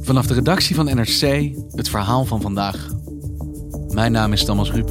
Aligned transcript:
Vanaf 0.00 0.26
de 0.26 0.34
redactie 0.34 0.74
van 0.74 0.84
NRC 0.84 1.54
het 1.70 1.88
verhaal 1.88 2.24
van 2.24 2.40
vandaag. 2.40 2.88
Mijn 3.88 4.12
naam 4.12 4.32
is 4.32 4.44
Thomas 4.44 4.70
Ruip. 4.70 4.88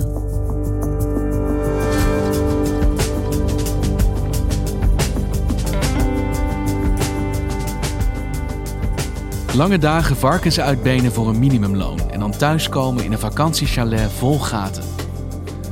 Lange 9.56 9.78
dagen 9.78 10.16
varkens 10.16 10.60
uitbenen 10.60 11.12
voor 11.12 11.28
een 11.30 11.40
minimumloon 11.40 12.10
en 12.10 12.20
dan 12.20 12.32
thuiskomen 12.32 13.04
in 13.04 13.12
een 13.12 13.20
vakantiechalet 13.20 14.12
vol 14.12 14.40
gaten. 14.40 14.84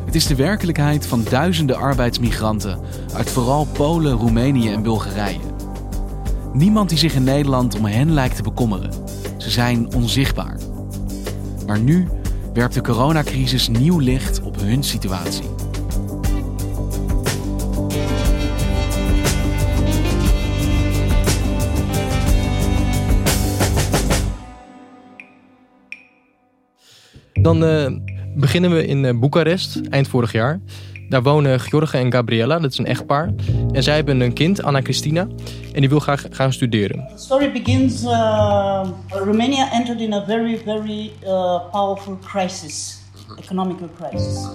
Het 0.06 0.16
is 0.16 0.28
de 0.28 0.36
werkelijkheid 0.36 1.08
van 1.08 1.24
duizenden 1.30 1.78
arbeidsmigranten 1.78 2.80
uit 3.14 3.30
vooral 3.30 3.66
Polen, 3.66 4.12
Roemenië 4.12 4.72
en 4.72 4.82
Bulgarije. 4.82 5.49
Niemand 6.54 6.90
die 6.90 6.98
zich 6.98 7.16
in 7.16 7.24
Nederland 7.24 7.78
om 7.78 7.86
hen 7.86 8.12
lijkt 8.12 8.36
te 8.36 8.44
bekommeren. 8.44 8.92
Ze 9.38 9.50
zijn 9.50 9.94
onzichtbaar. 9.94 10.58
Maar 11.68 11.80
nu 11.80 12.08
werpt 12.54 12.74
de 12.74 12.82
coronacrisis 12.82 13.68
nieuw 13.68 14.00
licht 14.00 14.42
op 14.42 14.60
hun 14.60 14.84
situatie. 14.84 15.44
Dan 27.34 27.64
uh, 27.64 27.88
beginnen 28.36 28.72
we 28.72 28.86
in 28.86 29.04
uh, 29.04 29.20
Boekarest, 29.20 29.82
eind 29.90 30.08
vorig 30.08 30.32
jaar. 30.32 30.60
Daar 31.10 31.24
wonen 31.24 31.60
George 31.60 31.98
en 31.98 32.12
Gabriella, 32.12 32.60
dat 32.60 32.72
is 32.72 32.78
een 32.78 32.86
echtpaar. 32.86 33.34
En 33.72 33.84
zij 33.84 33.96
hebben 33.96 34.20
een 34.20 34.34
kind, 34.34 34.64
Anna 34.64 34.82
Christina, 34.82 35.28
en 35.74 35.80
die 35.80 35.90
wil 35.90 36.00
graag 36.00 36.26
gaan 36.30 36.54
studeren. 36.54 37.08
The 37.16 37.22
story 37.24 37.52
begins. 37.52 38.04
Uh, 38.04 38.88
Romania 39.08 39.72
entered 39.72 40.02
in 40.02 40.14
a 40.14 40.26
very, 40.26 40.62
very 40.66 41.12
uh, 41.24 41.60
powerful 41.72 42.18
crisis, 42.26 43.02
economic 43.38 43.78
crisis. 44.00 44.48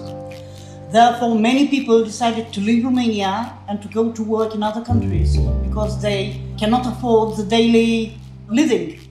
Therefore, 0.91 1.39
many 1.39 1.67
people 1.67 2.03
decided 2.03 2.53
to 2.53 2.61
leave 2.61 2.83
Romania 2.83 3.57
and 3.67 3.81
to 3.81 3.87
go 3.91 4.11
to 4.11 4.25
work 4.25 4.53
in 4.53 4.63
other 4.63 4.81
countries 4.81 5.39
because 5.67 5.99
they 5.99 6.41
cannot 6.57 6.85
afford 6.85 7.35
the 7.35 7.47
daily 7.47 8.11
living. 8.47 9.03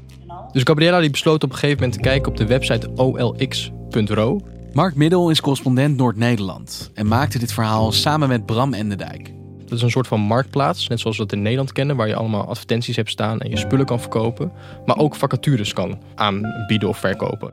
Dus 0.53 0.63
Gabriella 0.63 1.01
die 1.01 1.11
besloot 1.11 1.43
op 1.43 1.51
een 1.51 1.59
gegeven 1.59 1.77
moment 1.77 1.93
te 1.93 2.09
kijken 2.09 2.31
op 2.31 2.37
de 2.37 2.47
website 2.47 2.89
olx.ro. 2.95 4.41
Mark 4.75 4.95
Middel 4.95 5.31
is 5.31 5.41
correspondent 5.41 5.97
Noord-Nederland 5.97 6.91
en 6.95 7.07
maakte 7.07 7.39
dit 7.39 7.53
verhaal 7.53 7.93
samen 7.93 8.29
met 8.29 8.47
Bram 8.47 8.75
Endendijk. 8.75 9.33
Dat 9.59 9.73
is 9.73 9.83
een 9.83 9.91
soort 9.91 10.07
van 10.07 10.21
marktplaats, 10.21 10.89
net 10.89 11.01
zoals 11.01 11.17
we 11.17 11.23
dat 11.23 11.33
in 11.33 11.43
Nederland 11.43 11.73
kennen, 11.73 11.97
waar 11.97 12.09
je 12.09 12.15
allemaal 12.15 12.47
advertenties 12.47 12.97
hebt 12.97 13.11
staan 13.11 13.41
en 13.41 13.51
je 13.51 13.57
spullen 13.57 13.87
kan 13.87 14.01
verkopen, 14.01 14.53
maar 14.87 14.99
ook 14.99 15.15
vacatures 15.15 15.73
kan 15.73 15.99
aanbieden 16.15 16.89
of 16.89 16.99
verkopen. 16.99 17.53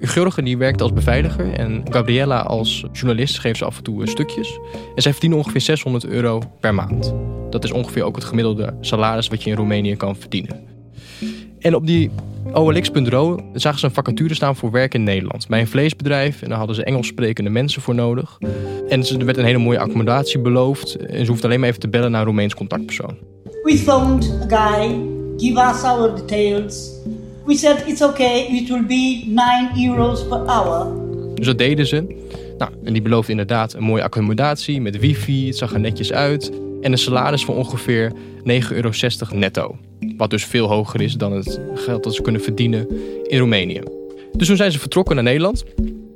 George 0.00 0.42
die 0.42 0.58
werkt 0.58 0.82
als 0.82 0.92
beveiliger 0.92 1.52
en 1.52 1.82
Gabriella 1.90 2.40
als 2.40 2.84
journalist 2.92 3.38
geeft 3.38 3.58
ze 3.58 3.64
af 3.64 3.76
en 3.76 3.82
toe 3.82 4.08
stukjes. 4.08 4.58
En 4.94 5.02
zij 5.02 5.12
verdienen 5.12 5.38
ongeveer 5.38 5.60
600 5.60 6.06
euro 6.06 6.42
per 6.60 6.74
maand. 6.74 7.14
Dat 7.50 7.64
is 7.64 7.72
ongeveer 7.72 8.02
ook 8.02 8.16
het 8.16 8.24
gemiddelde 8.24 8.76
salaris 8.80 9.28
wat 9.28 9.42
je 9.42 9.50
in 9.50 9.56
Roemenië 9.56 9.96
kan 9.96 10.16
verdienen. 10.16 10.79
En 11.60 11.74
op 11.74 11.86
die 11.86 12.10
OLX.ro 12.52 13.40
zagen 13.52 13.78
ze 13.78 13.86
een 13.86 13.92
vacature 13.92 14.34
staan 14.34 14.56
voor 14.56 14.70
werk 14.70 14.94
in 14.94 15.02
Nederland. 15.02 15.48
Bij 15.48 15.60
een 15.60 15.66
vleesbedrijf. 15.66 16.42
En 16.42 16.48
daar 16.48 16.58
hadden 16.58 16.76
ze 16.76 16.84
Engels 16.84 17.06
sprekende 17.06 17.50
mensen 17.50 17.82
voor 17.82 17.94
nodig. 17.94 18.38
En 18.88 19.04
er 19.18 19.24
werd 19.24 19.36
een 19.36 19.44
hele 19.44 19.58
mooie 19.58 19.78
accommodatie 19.78 20.40
beloofd. 20.40 20.96
En 20.96 21.24
ze 21.24 21.30
hoefde 21.30 21.46
alleen 21.46 21.60
maar 21.60 21.68
even 21.68 21.80
te 21.80 21.88
bellen 21.88 22.10
naar 22.10 22.20
een 22.20 22.26
Roemeens 22.26 22.54
contactpersoon. 22.54 23.16
We 23.62 23.78
phoned 23.78 24.52
a 24.52 24.56
guy, 24.56 25.00
give 25.36 25.60
us 25.60 25.82
our 25.82 26.14
details. 26.14 26.90
We 27.46 27.54
said 27.54 27.84
it's 27.86 28.02
okay, 28.02 28.40
it 28.40 28.68
will 28.68 28.86
be 28.86 29.22
9 29.26 29.88
euros 29.88 30.28
per 30.28 30.38
hour. 30.46 30.86
Dus 31.34 31.46
dat 31.46 31.58
deden 31.58 31.86
ze. 31.86 32.28
Nou, 32.58 32.72
en 32.84 32.92
die 32.92 33.02
beloofde 33.02 33.30
inderdaad 33.30 33.74
een 33.74 33.82
mooie 33.82 34.02
accommodatie 34.02 34.80
met 34.80 34.98
wifi. 34.98 35.46
Het 35.46 35.56
zag 35.56 35.72
er 35.72 35.80
netjes 35.80 36.12
uit. 36.12 36.52
En 36.80 36.92
een 36.92 36.98
salaris 36.98 37.44
van 37.44 37.54
ongeveer 37.54 38.12
9,60 38.12 38.68
euro 38.70 38.90
netto. 39.32 39.76
Wat 40.16 40.30
dus 40.30 40.44
veel 40.44 40.66
hoger 40.66 41.00
is 41.00 41.14
dan 41.14 41.32
het 41.32 41.60
geld 41.74 42.04
dat 42.04 42.14
ze 42.14 42.22
kunnen 42.22 42.40
verdienen 42.40 42.88
in 43.26 43.38
Roemenië. 43.38 43.80
Dus 44.32 44.46
toen 44.46 44.56
zijn 44.56 44.72
ze 44.72 44.78
vertrokken 44.78 45.14
naar 45.14 45.24
Nederland. 45.24 45.64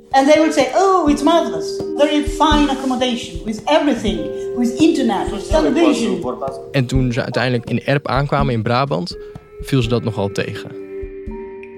And 0.09 0.27
they 0.27 0.37
would 0.37 0.53
say, 0.53 0.67
oh, 0.75 1.09
it's 1.09 1.23
marvelous. 1.23 1.81
Very 1.97 2.23
fine 2.23 2.69
accommodation 2.69 3.43
with 3.45 3.61
everything. 3.65 4.19
With 4.57 4.79
internet, 4.79 5.31
with 5.31 5.49
television. 5.49 6.37
En 6.71 6.85
toen 6.85 7.11
ze 7.11 7.23
uiteindelijk 7.23 7.69
in 7.69 7.81
Erp 7.83 8.07
aankwamen 8.07 8.53
in 8.53 8.63
Brabant, 8.63 9.17
viel 9.61 9.81
ze 9.81 9.89
dat 9.89 10.03
nogal 10.03 10.29
tegen. 10.31 10.71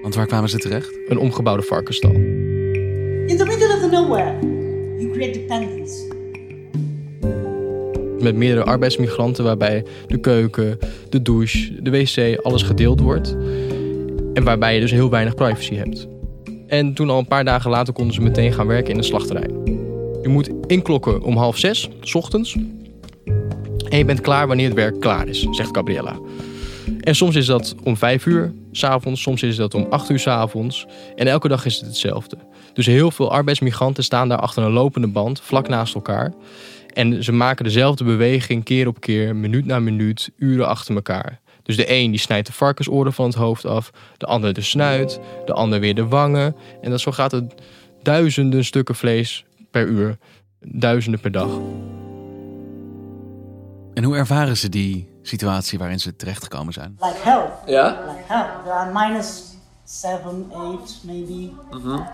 Want 0.02 0.14
waar 0.14 0.26
kwamen 0.26 0.48
ze 0.48 0.58
terecht? 0.58 0.98
Een 1.08 1.18
omgebouwde 1.18 1.62
varkenstal. 1.62 2.12
In 2.12 3.36
the 3.36 3.44
middle 3.44 3.74
of 3.74 3.80
the 3.80 3.88
nowhere, 3.90 4.38
you 4.98 5.10
create 5.10 5.32
dependence 5.32 6.16
met 8.22 8.36
meerdere 8.36 8.64
arbeidsmigranten 8.64 9.44
waarbij 9.44 9.84
de 10.06 10.18
keuken, 10.18 10.78
de 11.10 11.22
douche, 11.22 11.82
de 11.82 11.90
wc, 11.90 12.40
alles 12.42 12.62
gedeeld 12.62 13.00
wordt. 13.00 13.36
En 14.34 14.44
waarbij 14.44 14.74
je 14.74 14.80
dus 14.80 14.90
heel 14.90 15.10
weinig 15.10 15.34
privacy 15.34 15.74
hebt. 15.74 16.08
En 16.66 16.94
toen 16.94 17.10
al 17.10 17.18
een 17.18 17.26
paar 17.26 17.44
dagen 17.44 17.70
later 17.70 17.92
konden 17.92 18.14
ze 18.14 18.20
meteen 18.20 18.52
gaan 18.52 18.66
werken 18.66 18.90
in 18.90 18.96
de 18.96 19.02
slachterij. 19.02 19.48
Je 20.22 20.28
moet 20.28 20.50
inklokken 20.66 21.22
om 21.22 21.36
half 21.36 21.58
zes, 21.58 21.88
s 22.00 22.14
ochtends. 22.14 22.56
En 23.88 23.98
je 23.98 24.04
bent 24.04 24.20
klaar 24.20 24.46
wanneer 24.46 24.66
het 24.66 24.76
werk 24.76 25.00
klaar 25.00 25.28
is, 25.28 25.46
zegt 25.50 25.76
Gabriella. 25.76 26.18
En 27.00 27.14
soms 27.14 27.36
is 27.36 27.46
dat 27.46 27.74
om 27.84 27.96
vijf 27.96 28.26
uur 28.26 28.52
s'avonds, 28.72 29.22
soms 29.22 29.42
is 29.42 29.56
dat 29.56 29.74
om 29.74 29.86
acht 29.90 30.10
uur 30.10 30.18
s'avonds. 30.18 30.86
En 31.16 31.26
elke 31.26 31.48
dag 31.48 31.64
is 31.64 31.76
het 31.76 31.86
hetzelfde. 31.86 32.38
Dus 32.72 32.86
heel 32.86 33.10
veel 33.10 33.30
arbeidsmigranten 33.30 34.04
staan 34.04 34.28
daar 34.28 34.38
achter 34.38 34.62
een 34.62 34.72
lopende 34.72 35.06
band, 35.06 35.40
vlak 35.40 35.68
naast 35.68 35.94
elkaar. 35.94 36.32
En 36.98 37.24
ze 37.24 37.32
maken 37.32 37.64
dezelfde 37.64 38.04
beweging 38.04 38.64
keer 38.64 38.86
op 38.86 39.00
keer, 39.00 39.36
minuut 39.36 39.64
na 39.64 39.78
minuut, 39.78 40.30
uren 40.36 40.68
achter 40.68 40.94
elkaar. 40.94 41.40
Dus 41.62 41.76
de 41.76 41.92
een 41.92 42.10
die 42.10 42.20
snijdt 42.20 42.46
de 42.46 42.52
varkensoren 42.52 43.12
van 43.12 43.26
het 43.26 43.34
hoofd 43.34 43.64
af, 43.64 43.90
de 44.16 44.26
ander 44.26 44.52
de 44.52 44.60
snuit, 44.60 45.20
de 45.46 45.52
ander 45.52 45.80
weer 45.80 45.94
de 45.94 46.06
wangen. 46.06 46.56
En 46.80 46.90
dat 46.90 47.00
zo 47.00 47.12
gaat 47.12 47.30
het 47.30 47.54
duizenden 48.02 48.64
stukken 48.64 48.94
vlees 48.94 49.44
per 49.70 49.86
uur, 49.86 50.18
duizenden 50.60 51.20
per 51.20 51.32
dag. 51.32 51.50
En 53.94 54.04
hoe 54.04 54.16
ervaren 54.16 54.56
ze 54.56 54.68
die 54.68 55.08
situatie 55.22 55.78
waarin 55.78 56.00
ze 56.00 56.16
terechtgekomen 56.16 56.72
zijn? 56.72 56.96
Like 57.00 57.18
hell. 57.18 57.44
Ja? 57.66 57.88
Like 57.88 58.22
hell. 58.26 58.46
There 58.64 58.74
are 58.74 58.92
minus 58.92 59.42
7, 59.84 60.50
8 60.52 61.00
maybe. 61.04 61.50
Mm 61.70 62.06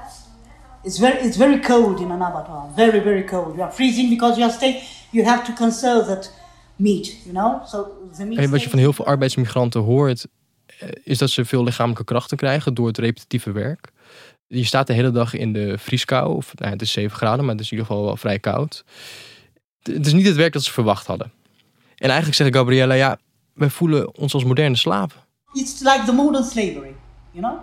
It's 0.85 0.99
very, 0.99 1.27
it's 1.27 1.37
very 1.37 1.61
cold 1.61 2.01
in 2.01 2.11
an 2.11 2.23
abattoir. 2.23 2.69
Very, 2.75 3.01
very 3.03 3.25
cold. 3.25 3.55
You 3.55 3.63
are 3.63 3.73
freezing 3.73 4.09
because 4.09 4.37
you 4.39 4.45
are 4.45 4.53
stay. 4.53 4.83
You 5.11 5.27
have 5.27 5.45
to 5.45 5.53
conserve 5.53 6.07
that 6.07 6.33
meat, 6.77 7.07
you 7.25 7.33
know. 7.33 7.67
So 7.67 7.87
the 8.17 8.25
meat. 8.25 8.39
En 8.39 8.51
wat 8.51 8.63
je 8.63 8.71
van 8.71 8.79
heel 8.79 8.93
veel 8.93 9.07
arbeidsmigranten 9.07 9.81
hoort, 9.81 10.27
eh, 10.67 10.89
is 11.05 11.19
dat 11.19 11.31
ze 11.31 11.45
veel 11.45 11.65
lichamelijke 11.65 12.05
krachten 12.05 12.37
krijgen 12.37 12.75
door 12.75 12.87
het 12.87 12.99
repetitieve 12.99 13.53
werk. 13.53 13.93
Je 14.47 14.65
staat 14.65 14.87
de 14.87 14.93
hele 14.93 15.11
dag 15.11 15.35
in 15.35 15.53
de 15.53 15.79
vrieskou. 15.79 16.37
Of, 16.37 16.53
nou, 16.55 16.73
het 16.73 16.83
is 16.83 16.93
7 16.93 17.17
graden, 17.17 17.45
maar 17.45 17.55
het 17.55 17.65
is 17.65 17.71
in 17.71 17.77
ieder 17.77 17.87
geval 17.87 18.05
wel 18.05 18.17
vrij 18.17 18.39
koud. 18.39 18.85
Het 19.83 20.07
is 20.07 20.13
niet 20.13 20.27
het 20.27 20.37
werk 20.37 20.53
dat 20.53 20.63
ze 20.63 20.73
verwacht 20.73 21.07
hadden. 21.07 21.33
En 21.97 22.07
eigenlijk 22.09 22.35
zegt 22.35 22.55
Gabriella, 22.55 22.95
ja, 22.95 23.19
wij 23.55 23.71
voelen 23.71 24.17
ons 24.17 24.35
als 24.35 24.45
moderne 24.45 24.77
slaven. 24.77 25.21
It's 25.53 25.81
like 25.81 26.03
the 26.05 26.13
modern 26.13 26.45
slavery. 26.45 26.95
You 27.31 27.45
know? 27.45 27.59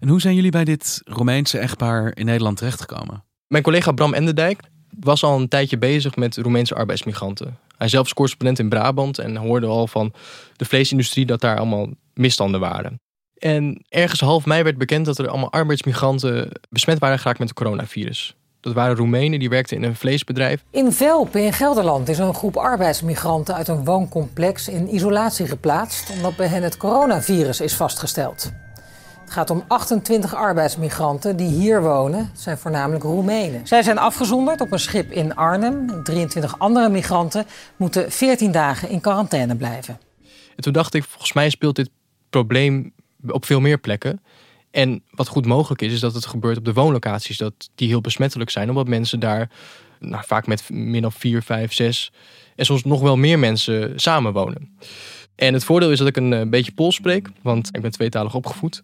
En 0.00 0.08
hoe 0.08 0.20
zijn 0.20 0.34
jullie 0.34 0.50
bij 0.50 0.64
dit 0.64 1.02
Roemeense 1.04 1.58
echtpaar 1.58 2.12
in 2.14 2.24
Nederland 2.24 2.56
terechtgekomen? 2.56 3.24
Mijn 3.46 3.62
collega 3.62 3.92
Bram 3.92 4.14
Enderdijk 4.14 4.60
was 5.00 5.22
al 5.22 5.40
een 5.40 5.48
tijdje 5.48 5.78
bezig 5.78 6.16
met 6.16 6.36
Roemeense 6.36 6.74
arbeidsmigranten. 6.74 7.58
Hij 7.76 7.88
zelf 7.88 8.06
is 8.06 8.14
correspondent 8.14 8.58
in 8.58 8.68
Brabant 8.68 9.18
en 9.18 9.36
hoorde 9.36 9.66
al 9.66 9.86
van 9.86 10.12
de 10.56 10.64
vleesindustrie 10.64 11.26
dat 11.26 11.40
daar 11.40 11.56
allemaal 11.56 11.88
misstanden 12.14 12.60
waren. 12.60 13.00
En 13.38 13.84
ergens 13.88 14.20
half 14.20 14.46
mei 14.46 14.62
werd 14.62 14.78
bekend 14.78 15.06
dat 15.06 15.18
er 15.18 15.28
allemaal 15.28 15.52
arbeidsmigranten 15.52 16.48
besmet 16.68 16.98
waren 16.98 17.18
geraakt 17.18 17.38
met 17.38 17.48
het 17.48 17.58
coronavirus. 17.58 18.34
Dat 18.60 18.72
waren 18.72 18.96
Roemenen 18.96 19.38
die 19.38 19.48
werkten 19.48 19.76
in 19.76 19.82
een 19.82 19.96
vleesbedrijf. 19.96 20.64
In 20.70 20.92
Velpen 20.92 21.44
in 21.44 21.52
Gelderland 21.52 22.08
is 22.08 22.18
een 22.18 22.34
groep 22.34 22.56
arbeidsmigranten 22.56 23.54
uit 23.54 23.68
een 23.68 23.84
wooncomplex 23.84 24.68
in 24.68 24.94
isolatie 24.94 25.46
geplaatst 25.46 26.10
omdat 26.10 26.36
bij 26.36 26.46
hen 26.46 26.62
het 26.62 26.76
coronavirus 26.76 27.60
is 27.60 27.74
vastgesteld. 27.74 28.52
Het 29.30 29.38
gaat 29.38 29.50
om 29.50 29.64
28 29.66 30.34
arbeidsmigranten 30.34 31.36
die 31.36 31.48
hier 31.48 31.82
wonen. 31.82 32.18
Het 32.18 32.40
zijn 32.40 32.58
voornamelijk 32.58 33.04
Roemenen. 33.04 33.66
Zij 33.66 33.82
zijn 33.82 33.98
afgezonderd 33.98 34.60
op 34.60 34.72
een 34.72 34.78
schip 34.78 35.10
in 35.10 35.36
Arnhem. 35.36 36.02
23 36.04 36.58
andere 36.58 36.88
migranten 36.88 37.46
moeten 37.76 38.12
14 38.12 38.52
dagen 38.52 38.88
in 38.88 39.00
quarantaine 39.00 39.56
blijven. 39.56 40.00
En 40.56 40.62
toen 40.62 40.72
dacht 40.72 40.94
ik, 40.94 41.04
volgens 41.04 41.32
mij 41.32 41.50
speelt 41.50 41.76
dit 41.76 41.90
probleem 42.30 42.92
op 43.26 43.44
veel 43.44 43.60
meer 43.60 43.78
plekken. 43.78 44.22
En 44.70 45.02
wat 45.10 45.28
goed 45.28 45.46
mogelijk 45.46 45.82
is, 45.82 45.92
is 45.92 46.00
dat 46.00 46.14
het 46.14 46.26
gebeurt 46.26 46.58
op 46.58 46.64
de 46.64 46.72
woonlocaties. 46.72 47.38
Dat 47.38 47.70
die 47.74 47.88
heel 47.88 48.00
besmettelijk 48.00 48.50
zijn, 48.50 48.68
omdat 48.68 48.88
mensen 48.88 49.20
daar 49.20 49.50
nou, 49.98 50.24
vaak 50.26 50.46
met 50.46 50.70
meer 50.70 51.00
dan 51.00 51.12
vier, 51.12 51.42
vijf, 51.42 51.72
zes 51.72 52.12
en 52.56 52.64
soms 52.64 52.84
nog 52.84 53.00
wel 53.00 53.16
meer 53.16 53.38
mensen 53.38 54.00
samenwonen. 54.00 54.78
En 55.34 55.54
het 55.54 55.64
voordeel 55.64 55.90
is 55.90 55.98
dat 55.98 56.08
ik 56.08 56.16
een, 56.16 56.32
een 56.32 56.50
beetje 56.50 56.72
Pools 56.72 56.94
spreek, 56.94 57.28
want 57.42 57.68
ik 57.72 57.82
ben 57.82 57.90
tweetalig 57.90 58.34
opgevoed. 58.34 58.82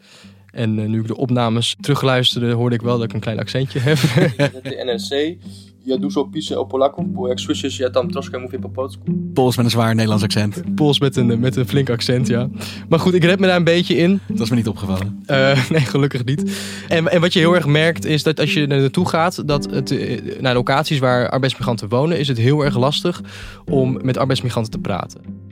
En 0.56 0.78
uh, 0.78 0.88
nu 0.88 1.00
ik 1.00 1.06
de 1.06 1.16
opnames 1.16 1.76
terugluisterde, 1.80 2.52
hoorde 2.52 2.74
ik 2.74 2.82
wel 2.82 2.96
dat 2.96 3.04
ik 3.04 3.12
een 3.12 3.20
klein 3.20 3.38
accentje 3.38 3.80
heb. 3.80 3.98
De 4.62 4.82
NRC, 4.84 5.36
ja 5.84 5.96
dużo 5.98 6.24
pisze 6.24 6.58
o 6.58 6.66
Polaków, 6.66 7.12
bo 7.12 7.28
jak 7.28 7.40
słyszysz, 7.40 7.78
ja 7.78 7.90
tam 7.90 8.10
troszkę 8.10 8.38
mówię 8.38 8.58
po 8.58 8.68
polsku. 8.68 9.04
Pools 9.34 9.56
met 9.56 9.66
een 9.66 9.70
zwaar 9.70 9.94
Nederlands 9.94 10.24
accent. 10.24 10.62
Pools 10.74 11.00
met 11.00 11.16
een, 11.16 11.40
met 11.40 11.56
een 11.56 11.68
flink 11.68 11.90
accent, 11.90 12.28
ja. 12.28 12.48
Maar 12.88 12.98
goed, 12.98 13.14
ik 13.14 13.24
red 13.24 13.40
me 13.40 13.46
daar 13.46 13.56
een 13.56 13.64
beetje 13.64 13.96
in. 13.96 14.20
Dat 14.28 14.40
is 14.40 14.50
me 14.50 14.56
niet 14.56 14.68
opgevallen. 14.68 15.24
Uh, 15.30 15.68
nee, 15.70 15.80
gelukkig 15.80 16.24
niet. 16.24 16.60
En, 16.88 17.08
en 17.08 17.20
wat 17.20 17.32
je 17.32 17.38
heel 17.38 17.54
erg 17.54 17.66
merkt 17.66 18.04
is 18.04 18.22
dat 18.22 18.40
als 18.40 18.54
je 18.54 18.60
er 18.60 18.80
naartoe 18.80 19.08
gaat, 19.08 19.48
dat 19.48 19.70
het, 19.70 20.40
naar 20.40 20.54
locaties 20.54 20.98
waar 20.98 21.28
arbeidsmigranten 21.28 21.88
wonen, 21.88 22.18
is 22.18 22.28
het 22.28 22.38
heel 22.38 22.64
erg 22.64 22.76
lastig 22.76 23.20
om 23.64 23.98
met 24.02 24.16
arbeidsmigranten 24.16 24.72
te 24.72 24.78
praten. 24.78 25.45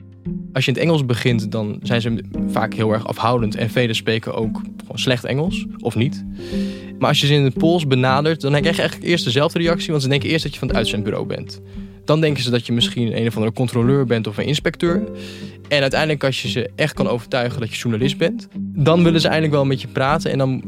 Als 0.53 0.65
je 0.65 0.71
in 0.71 0.77
het 0.77 0.85
Engels 0.85 1.05
begint, 1.05 1.51
dan 1.51 1.79
zijn 1.83 2.01
ze 2.01 2.23
vaak 2.47 2.73
heel 2.73 2.93
erg 2.93 3.07
afhoudend. 3.07 3.55
En 3.55 3.69
velen 3.69 3.95
spreken 3.95 4.33
ook 4.33 4.61
gewoon 4.79 4.97
slecht 4.97 5.23
Engels, 5.23 5.65
of 5.79 5.95
niet. 5.95 6.25
Maar 6.99 7.09
als 7.09 7.21
je 7.21 7.27
ze 7.27 7.33
in 7.33 7.43
het 7.43 7.53
Pools 7.53 7.87
benadert, 7.87 8.41
dan 8.41 8.51
krijg 8.51 8.75
je 8.75 8.81
eigenlijk 8.81 9.11
eerst 9.11 9.25
dezelfde 9.25 9.59
reactie. 9.59 9.89
Want 9.89 10.01
ze 10.01 10.09
denken 10.09 10.29
eerst 10.29 10.43
dat 10.43 10.53
je 10.53 10.59
van 10.59 10.67
het 10.67 10.77
uitzendbureau 10.77 11.25
bent. 11.25 11.61
Dan 12.05 12.21
denken 12.21 12.43
ze 12.43 12.49
dat 12.49 12.65
je 12.65 12.73
misschien 12.73 13.17
een 13.17 13.27
of 13.27 13.35
andere 13.35 13.53
controleur 13.53 14.05
bent 14.05 14.27
of 14.27 14.37
een 14.37 14.45
inspecteur. 14.45 15.03
En 15.67 15.81
uiteindelijk 15.81 16.23
als 16.23 16.41
je 16.41 16.49
ze 16.49 16.69
echt 16.75 16.93
kan 16.93 17.07
overtuigen 17.07 17.59
dat 17.59 17.69
je 17.69 17.75
journalist 17.75 18.17
bent... 18.17 18.47
dan 18.59 19.03
willen 19.03 19.21
ze 19.21 19.27
eigenlijk 19.27 19.55
wel 19.55 19.65
met 19.65 19.81
je 19.81 19.87
praten. 19.87 20.31
En 20.31 20.37
dan 20.37 20.63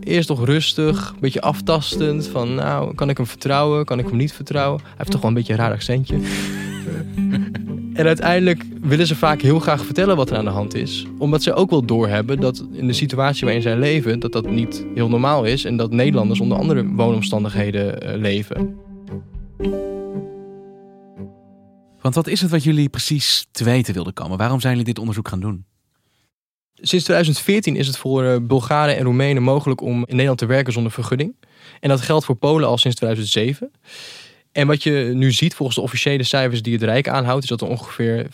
eerst 0.00 0.26
toch 0.26 0.44
rustig, 0.44 1.10
een 1.14 1.20
beetje 1.20 1.40
aftastend. 1.40 2.28
Van 2.28 2.54
nou, 2.54 2.94
kan 2.94 3.08
ik 3.08 3.16
hem 3.16 3.26
vertrouwen? 3.26 3.84
Kan 3.84 3.98
ik 3.98 4.06
hem 4.06 4.16
niet 4.16 4.32
vertrouwen? 4.32 4.80
Hij 4.82 4.92
heeft 4.96 5.10
toch 5.10 5.20
wel 5.20 5.30
een 5.30 5.36
beetje 5.36 5.52
een 5.52 5.58
raar 5.58 5.72
accentje. 5.72 6.18
En 7.96 8.06
uiteindelijk 8.06 8.64
willen 8.80 9.06
ze 9.06 9.16
vaak 9.16 9.40
heel 9.40 9.58
graag 9.58 9.84
vertellen 9.84 10.16
wat 10.16 10.30
er 10.30 10.36
aan 10.36 10.44
de 10.44 10.50
hand 10.50 10.74
is. 10.74 11.06
Omdat 11.18 11.42
ze 11.42 11.54
ook 11.54 11.70
wel 11.70 11.84
doorhebben 11.84 12.40
dat 12.40 12.64
in 12.72 12.86
de 12.86 12.92
situatie 12.92 13.44
waarin 13.44 13.62
zij 13.62 13.76
leven, 13.76 14.20
dat 14.20 14.32
dat 14.32 14.50
niet 14.50 14.86
heel 14.94 15.08
normaal 15.08 15.44
is. 15.44 15.64
En 15.64 15.76
dat 15.76 15.90
Nederlanders 15.90 16.40
onder 16.40 16.58
andere 16.58 16.86
woonomstandigheden 16.86 18.08
uh, 18.08 18.20
leven. 18.20 18.76
Want 22.00 22.14
wat 22.14 22.26
is 22.26 22.40
het 22.40 22.50
wat 22.50 22.64
jullie 22.64 22.88
precies 22.88 23.46
te 23.50 23.64
weten 23.64 23.94
wilden 23.94 24.12
komen? 24.12 24.38
Waarom 24.38 24.60
zijn 24.60 24.72
jullie 24.72 24.88
dit 24.88 24.98
onderzoek 24.98 25.28
gaan 25.28 25.40
doen? 25.40 25.64
Sinds 26.74 27.04
2014 27.04 27.76
is 27.76 27.86
het 27.86 27.96
voor 27.96 28.24
uh, 28.24 28.36
Bulgaren 28.42 28.96
en 28.96 29.04
Roemenen 29.04 29.42
mogelijk 29.42 29.80
om 29.80 29.96
in 29.96 30.06
Nederland 30.06 30.38
te 30.38 30.46
werken 30.46 30.72
zonder 30.72 30.92
vergunning. 30.92 31.34
En 31.80 31.88
dat 31.88 32.00
geldt 32.00 32.24
voor 32.24 32.36
Polen 32.36 32.68
al 32.68 32.78
sinds 32.78 32.96
2007. 32.96 33.70
En 34.56 34.66
wat 34.66 34.82
je 34.82 35.10
nu 35.14 35.32
ziet 35.32 35.54
volgens 35.54 35.76
de 35.76 35.82
officiële 35.82 36.22
cijfers 36.22 36.62
die 36.62 36.72
het 36.72 36.82
Rijk 36.82 37.08
aanhoudt, 37.08 37.42
is 37.42 37.48
dat 37.48 37.60
er 37.60 37.68
ongeveer 37.68 38.26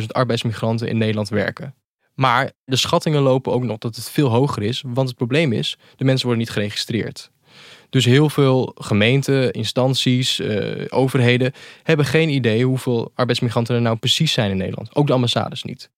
400.000 0.00 0.06
arbeidsmigranten 0.06 0.88
in 0.88 0.98
Nederland 0.98 1.28
werken. 1.28 1.74
Maar 2.14 2.52
de 2.64 2.76
schattingen 2.76 3.22
lopen 3.22 3.52
ook 3.52 3.62
nog 3.62 3.78
dat 3.78 3.96
het 3.96 4.10
veel 4.10 4.28
hoger 4.28 4.62
is, 4.62 4.82
want 4.86 5.08
het 5.08 5.16
probleem 5.16 5.52
is, 5.52 5.78
de 5.96 6.04
mensen 6.04 6.26
worden 6.26 6.44
niet 6.44 6.54
geregistreerd. 6.54 7.30
Dus 7.90 8.04
heel 8.04 8.30
veel 8.30 8.72
gemeenten, 8.74 9.52
instanties, 9.52 10.40
uh, 10.40 10.84
overheden 10.88 11.52
hebben 11.82 12.06
geen 12.06 12.28
idee 12.28 12.64
hoeveel 12.64 13.10
arbeidsmigranten 13.14 13.74
er 13.74 13.82
nou 13.82 13.96
precies 13.96 14.32
zijn 14.32 14.50
in 14.50 14.56
Nederland. 14.56 14.94
Ook 14.94 15.06
de 15.06 15.12
ambassades 15.12 15.62
niet. 15.62 15.90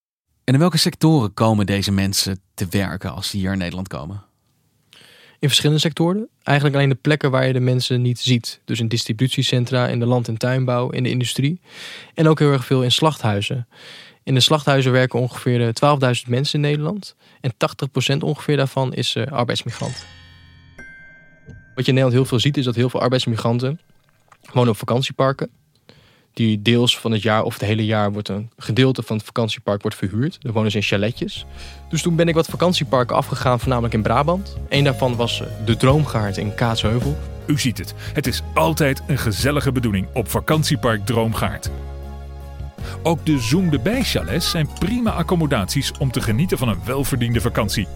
En 0.44 0.54
in 0.54 0.60
welke 0.60 0.78
sectoren 0.78 1.34
komen 1.34 1.66
deze 1.66 1.92
mensen 1.92 2.40
te 2.54 2.66
werken 2.70 3.14
als 3.14 3.30
ze 3.30 3.36
hier 3.36 3.52
in 3.52 3.58
Nederland 3.58 3.88
komen? 3.88 4.24
In 5.40 5.48
verschillende 5.48 5.80
sectoren. 5.80 6.28
Eigenlijk 6.42 6.76
alleen 6.76 6.88
de 6.88 6.94
plekken 6.94 7.30
waar 7.30 7.46
je 7.46 7.52
de 7.52 7.60
mensen 7.60 8.02
niet 8.02 8.18
ziet. 8.18 8.60
Dus 8.64 8.80
in 8.80 8.88
distributiecentra, 8.88 9.86
in 9.86 9.98
de 9.98 10.06
land- 10.06 10.28
en 10.28 10.36
tuinbouw, 10.36 10.90
in 10.90 11.02
de 11.02 11.10
industrie. 11.10 11.60
En 12.14 12.28
ook 12.28 12.38
heel 12.38 12.52
erg 12.52 12.64
veel 12.64 12.82
in 12.82 12.92
slachthuizen. 12.92 13.68
In 14.22 14.34
de 14.34 14.40
slachthuizen 14.40 14.92
werken 14.92 15.20
ongeveer 15.20 15.72
12.000 15.74 16.28
mensen 16.28 16.54
in 16.54 16.60
Nederland. 16.70 17.16
En 17.40 17.52
80% 18.14 18.16
ongeveer 18.18 18.56
daarvan 18.56 18.94
is 18.94 19.14
uh, 19.14 19.26
arbeidsmigrant. 19.26 20.06
Wat 21.74 21.84
je 21.84 21.92
in 21.92 21.98
Nederland 21.98 22.12
heel 22.12 22.24
veel 22.24 22.40
ziet 22.40 22.56
is 22.56 22.64
dat 22.64 22.74
heel 22.74 22.90
veel 22.90 23.00
arbeidsmigranten 23.00 23.80
wonen 24.52 24.70
op 24.70 24.76
vakantieparken 24.76 25.50
die 26.32 26.62
deels 26.62 26.98
van 26.98 27.12
het 27.12 27.22
jaar 27.22 27.42
of 27.42 27.52
het 27.52 27.62
hele 27.62 27.84
jaar 27.84 28.12
wordt 28.12 28.28
een 28.28 28.50
gedeelte 28.56 29.02
van 29.02 29.16
het 29.16 29.26
vakantiepark 29.26 29.82
wordt 29.82 29.96
verhuurd. 29.96 30.38
Er 30.42 30.52
wonen 30.52 30.70
ze 30.70 30.76
in 30.76 30.82
chaletjes. 30.82 31.46
Dus 31.88 32.02
toen 32.02 32.16
ben 32.16 32.28
ik 32.28 32.34
wat 32.34 32.46
vakantieparken 32.46 33.16
afgegaan, 33.16 33.60
voornamelijk 33.60 33.94
in 33.94 34.02
Brabant. 34.02 34.56
Eén 34.68 34.84
daarvan 34.84 35.16
was 35.16 35.40
eh, 35.40 35.46
de 35.64 35.76
Droomgaard 35.76 36.36
in 36.36 36.54
Kaatsheuvel. 36.54 37.18
U 37.46 37.58
ziet 37.58 37.78
het, 37.78 37.94
het 38.12 38.26
is 38.26 38.42
altijd 38.54 39.02
een 39.06 39.18
gezellige 39.18 39.72
bedoeling 39.72 40.06
op 40.14 40.28
vakantiepark 40.28 41.06
Droomgaard. 41.06 41.70
Ook 43.02 43.26
de 43.26 43.38
Zoom 43.38 43.70
de 43.70 43.78
Bij 43.78 44.02
chalets 44.02 44.50
zijn 44.50 44.68
prima 44.78 45.10
accommodaties 45.10 45.92
om 45.98 46.10
te 46.10 46.20
genieten 46.20 46.58
van 46.58 46.68
een 46.68 46.84
welverdiende 46.84 47.40
vakantie. 47.40 47.86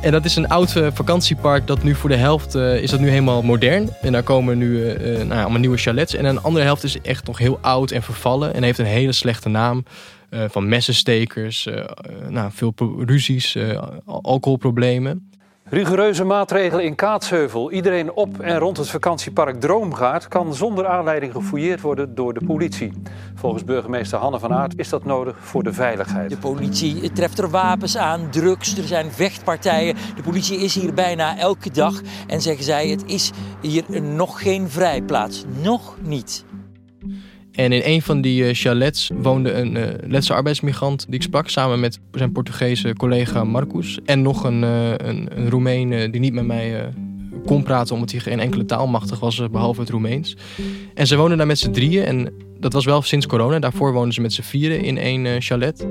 En 0.00 0.12
dat 0.12 0.24
is 0.24 0.36
een 0.36 0.48
oud 0.48 0.76
uh, 0.76 0.86
vakantiepark 0.92 1.66
dat 1.66 1.82
nu 1.82 1.94
voor 1.94 2.08
de 2.08 2.16
helft 2.16 2.54
uh, 2.54 2.82
is 2.82 2.90
dat 2.90 3.00
nu 3.00 3.08
helemaal 3.08 3.42
modern. 3.42 3.88
En 4.02 4.12
daar 4.12 4.22
komen 4.22 4.58
nu 4.58 4.78
uh, 4.78 5.16
nou 5.16 5.28
ja, 5.28 5.40
allemaal 5.40 5.60
nieuwe 5.60 5.76
chalets. 5.76 6.14
En 6.14 6.24
een 6.24 6.42
andere 6.42 6.64
helft 6.64 6.84
is 6.84 7.00
echt 7.00 7.26
nog 7.26 7.38
heel 7.38 7.58
oud 7.60 7.90
en 7.90 8.02
vervallen. 8.02 8.54
En 8.54 8.62
heeft 8.62 8.78
een 8.78 8.84
hele 8.84 9.12
slechte 9.12 9.48
naam. 9.48 9.84
van 10.30 10.68
messenstekers, 10.68 11.68
nou, 12.28 12.50
veel 12.52 12.74
ruzies, 13.06 13.56
alcoholproblemen. 14.04 15.29
Rigoureuze 15.72 16.24
maatregelen 16.24 16.84
in 16.84 16.94
Kaatsheuvel. 16.94 17.70
Iedereen 17.70 18.12
op 18.12 18.40
en 18.40 18.58
rond 18.58 18.76
het 18.76 18.88
vakantiepark 18.88 19.60
Droomgaard 19.60 20.28
kan 20.28 20.54
zonder 20.54 20.86
aanleiding 20.86 21.32
gefouilleerd 21.32 21.80
worden 21.80 22.14
door 22.14 22.34
de 22.34 22.44
politie. 22.46 22.92
Volgens 23.34 23.64
burgemeester 23.64 24.18
Hanne 24.18 24.38
van 24.38 24.52
Aert 24.52 24.78
is 24.78 24.88
dat 24.88 25.04
nodig 25.04 25.36
voor 25.40 25.62
de 25.62 25.72
veiligheid. 25.72 26.30
De 26.30 26.36
politie 26.36 27.12
treft 27.12 27.38
er 27.38 27.50
wapens 27.50 27.96
aan, 27.96 28.30
drugs, 28.30 28.78
er 28.78 28.84
zijn 28.84 29.10
vechtpartijen. 29.10 29.96
De 30.16 30.22
politie 30.22 30.58
is 30.58 30.74
hier 30.74 30.94
bijna 30.94 31.38
elke 31.38 31.70
dag 31.70 32.00
en 32.26 32.40
zeggen 32.40 32.64
zij: 32.64 32.88
het 32.88 33.04
is 33.06 33.30
hier 33.60 34.02
nog 34.02 34.42
geen 34.42 34.68
vrijplaats. 34.68 35.44
Nog 35.62 35.96
niet. 36.00 36.44
En 37.52 37.72
in 37.72 37.82
een 37.84 38.02
van 38.02 38.20
die 38.20 38.54
chalets 38.54 39.10
woonde 39.22 39.52
een 39.52 39.76
uh, 39.76 39.84
Letse 40.06 40.34
arbeidsmigrant 40.34 41.04
die 41.06 41.14
ik 41.14 41.22
sprak 41.22 41.48
samen 41.48 41.80
met 41.80 42.00
zijn 42.12 42.32
Portugese 42.32 42.94
collega 42.96 43.44
Marcus. 43.44 43.98
En 44.04 44.22
nog 44.22 44.44
een, 44.44 44.62
uh, 44.62 44.90
een, 44.90 45.28
een 45.38 45.50
Roemeen 45.50 46.10
die 46.10 46.20
niet 46.20 46.32
met 46.32 46.46
mij 46.46 46.92
kon 47.46 47.62
praten 47.62 47.94
omdat 47.94 48.10
hij 48.10 48.20
geen 48.20 48.40
enkele 48.40 48.64
taal 48.64 48.86
machtig 48.86 49.20
was 49.20 49.50
behalve 49.50 49.80
het 49.80 49.90
Roemeens. 49.90 50.36
En 50.94 51.06
ze 51.06 51.16
woonden 51.16 51.38
daar 51.38 51.46
met 51.46 51.58
z'n 51.58 51.70
drieën 51.70 52.04
en 52.04 52.32
dat 52.60 52.72
was 52.72 52.84
wel 52.84 53.02
sinds 53.02 53.26
corona. 53.26 53.58
Daarvoor 53.58 53.92
woonden 53.92 54.12
ze 54.12 54.20
met 54.20 54.32
z'n 54.32 54.42
vieren 54.42 54.82
in 54.82 54.98
één 54.98 55.42
chalet. 55.42 55.86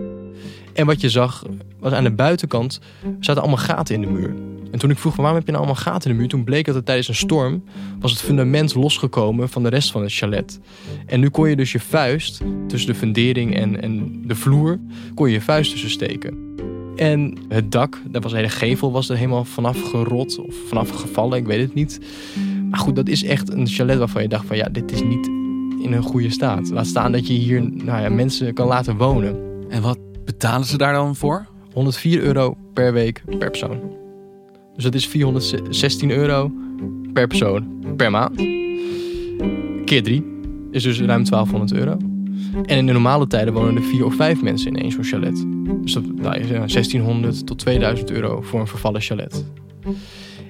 En 0.74 0.86
wat 0.86 1.02
je 1.02 1.10
zag 1.10 1.44
was 1.80 1.92
aan 1.92 2.04
de 2.04 2.12
buitenkant 2.12 2.80
zaten 3.20 3.42
allemaal 3.42 3.64
gaten 3.64 3.96
in 3.96 4.02
de 4.02 4.08
muur. 4.08 4.49
En 4.72 4.80
toen 4.80 4.90
ik 4.90 4.98
vroeg 4.98 5.16
waarom 5.16 5.36
heb 5.36 5.46
je 5.46 5.52
nou 5.52 5.64
allemaal 5.64 5.84
gaten 5.84 6.10
in 6.10 6.16
de 6.16 6.22
muur, 6.22 6.30
toen 6.30 6.44
bleek 6.44 6.66
dat 6.66 6.76
het 6.76 6.86
tijdens 6.86 7.08
een 7.08 7.16
storm 7.16 7.64
was 8.00 8.12
het 8.12 8.22
fundament 8.22 8.76
losgekomen 8.76 9.50
van 9.50 9.64
de 9.64 9.70
rest 9.70 9.92
van 9.92 10.02
het 10.02 10.14
chalet. 10.14 10.60
En 11.06 11.20
nu 11.20 11.30
kon 11.30 11.50
je 11.50 11.56
dus 11.56 11.72
je 11.72 11.80
vuist 11.80 12.42
tussen 12.68 12.92
de 12.92 12.96
fundering 12.96 13.56
en, 13.56 13.82
en 13.82 14.22
de 14.28 14.36
vloer, 14.36 14.80
kon 15.14 15.28
je 15.28 15.34
je 15.34 15.42
vuist 15.42 15.72
tussen 15.72 15.90
steken. 15.90 16.48
En 16.96 17.38
het 17.48 17.72
dak, 17.72 18.02
daar 18.08 18.22
was 18.22 18.32
een 18.32 18.38
hele 18.38 18.50
gevel, 18.50 18.92
was 18.92 19.10
er 19.10 19.18
helemaal 19.18 19.46
vanaf 19.46 19.90
gerot 19.90 20.40
of 20.40 20.56
vanaf 20.68 20.90
gevallen, 20.90 21.38
ik 21.38 21.46
weet 21.46 21.62
het 21.62 21.74
niet. 21.74 22.00
Maar 22.70 22.80
goed, 22.80 22.96
dat 22.96 23.08
is 23.08 23.24
echt 23.24 23.54
een 23.54 23.68
chalet 23.68 23.98
waarvan 23.98 24.22
je 24.22 24.28
dacht 24.28 24.46
van 24.46 24.58
ja, 24.58 24.70
dit 24.70 24.92
is 24.92 25.04
niet 25.04 25.28
in 25.82 25.94
een 25.94 26.04
goede 26.04 26.30
staat. 26.30 26.70
Laat 26.70 26.88
staan 26.88 27.12
dat 27.12 27.28
je 27.28 27.34
hier 27.34 27.62
nou 27.62 28.02
ja, 28.02 28.10
mensen 28.10 28.54
kan 28.54 28.68
laten 28.68 28.98
wonen. 28.98 29.36
En 29.70 29.82
wat 29.82 30.00
betalen 30.26 30.66
ze 30.66 30.78
daar 30.78 30.94
dan 30.94 31.16
voor? 31.16 31.46
104 31.74 32.22
euro 32.22 32.58
per 32.74 32.94
week 32.94 33.24
per 33.26 33.50
persoon. 33.50 33.80
Dus 34.80 34.88
dat 34.88 35.02
is 35.02 35.08
416 35.08 36.12
euro 36.12 36.52
per 37.14 37.28
persoon 37.28 37.94
per 37.96 38.12
maand. 38.12 38.36
Keer 39.86 40.04
3 40.04 40.24
is 40.72 40.84
dus 40.84 41.00
ruim 41.00 41.24
1200 41.24 41.74
euro. 41.74 41.98
En 42.66 42.78
in 42.78 42.86
de 42.86 42.92
normale 42.92 43.28
tijden 43.28 43.54
wonen 43.54 43.76
er 43.76 43.84
vier 43.84 44.06
of 44.06 44.16
vijf 44.16 44.42
mensen 44.42 44.76
in 44.76 44.82
één 44.82 44.92
zo'n 44.92 45.04
chalet. 45.04 45.46
Dus 45.82 45.94
dat 45.94 46.04
nou, 46.16 46.40
is 46.40 46.48
1600 46.48 47.48
tot 47.48 47.60
2000 47.60 48.12
euro 48.12 48.42
voor 48.42 48.60
een 48.60 48.68
vervallen 48.68 49.02
chalet. 49.02 49.46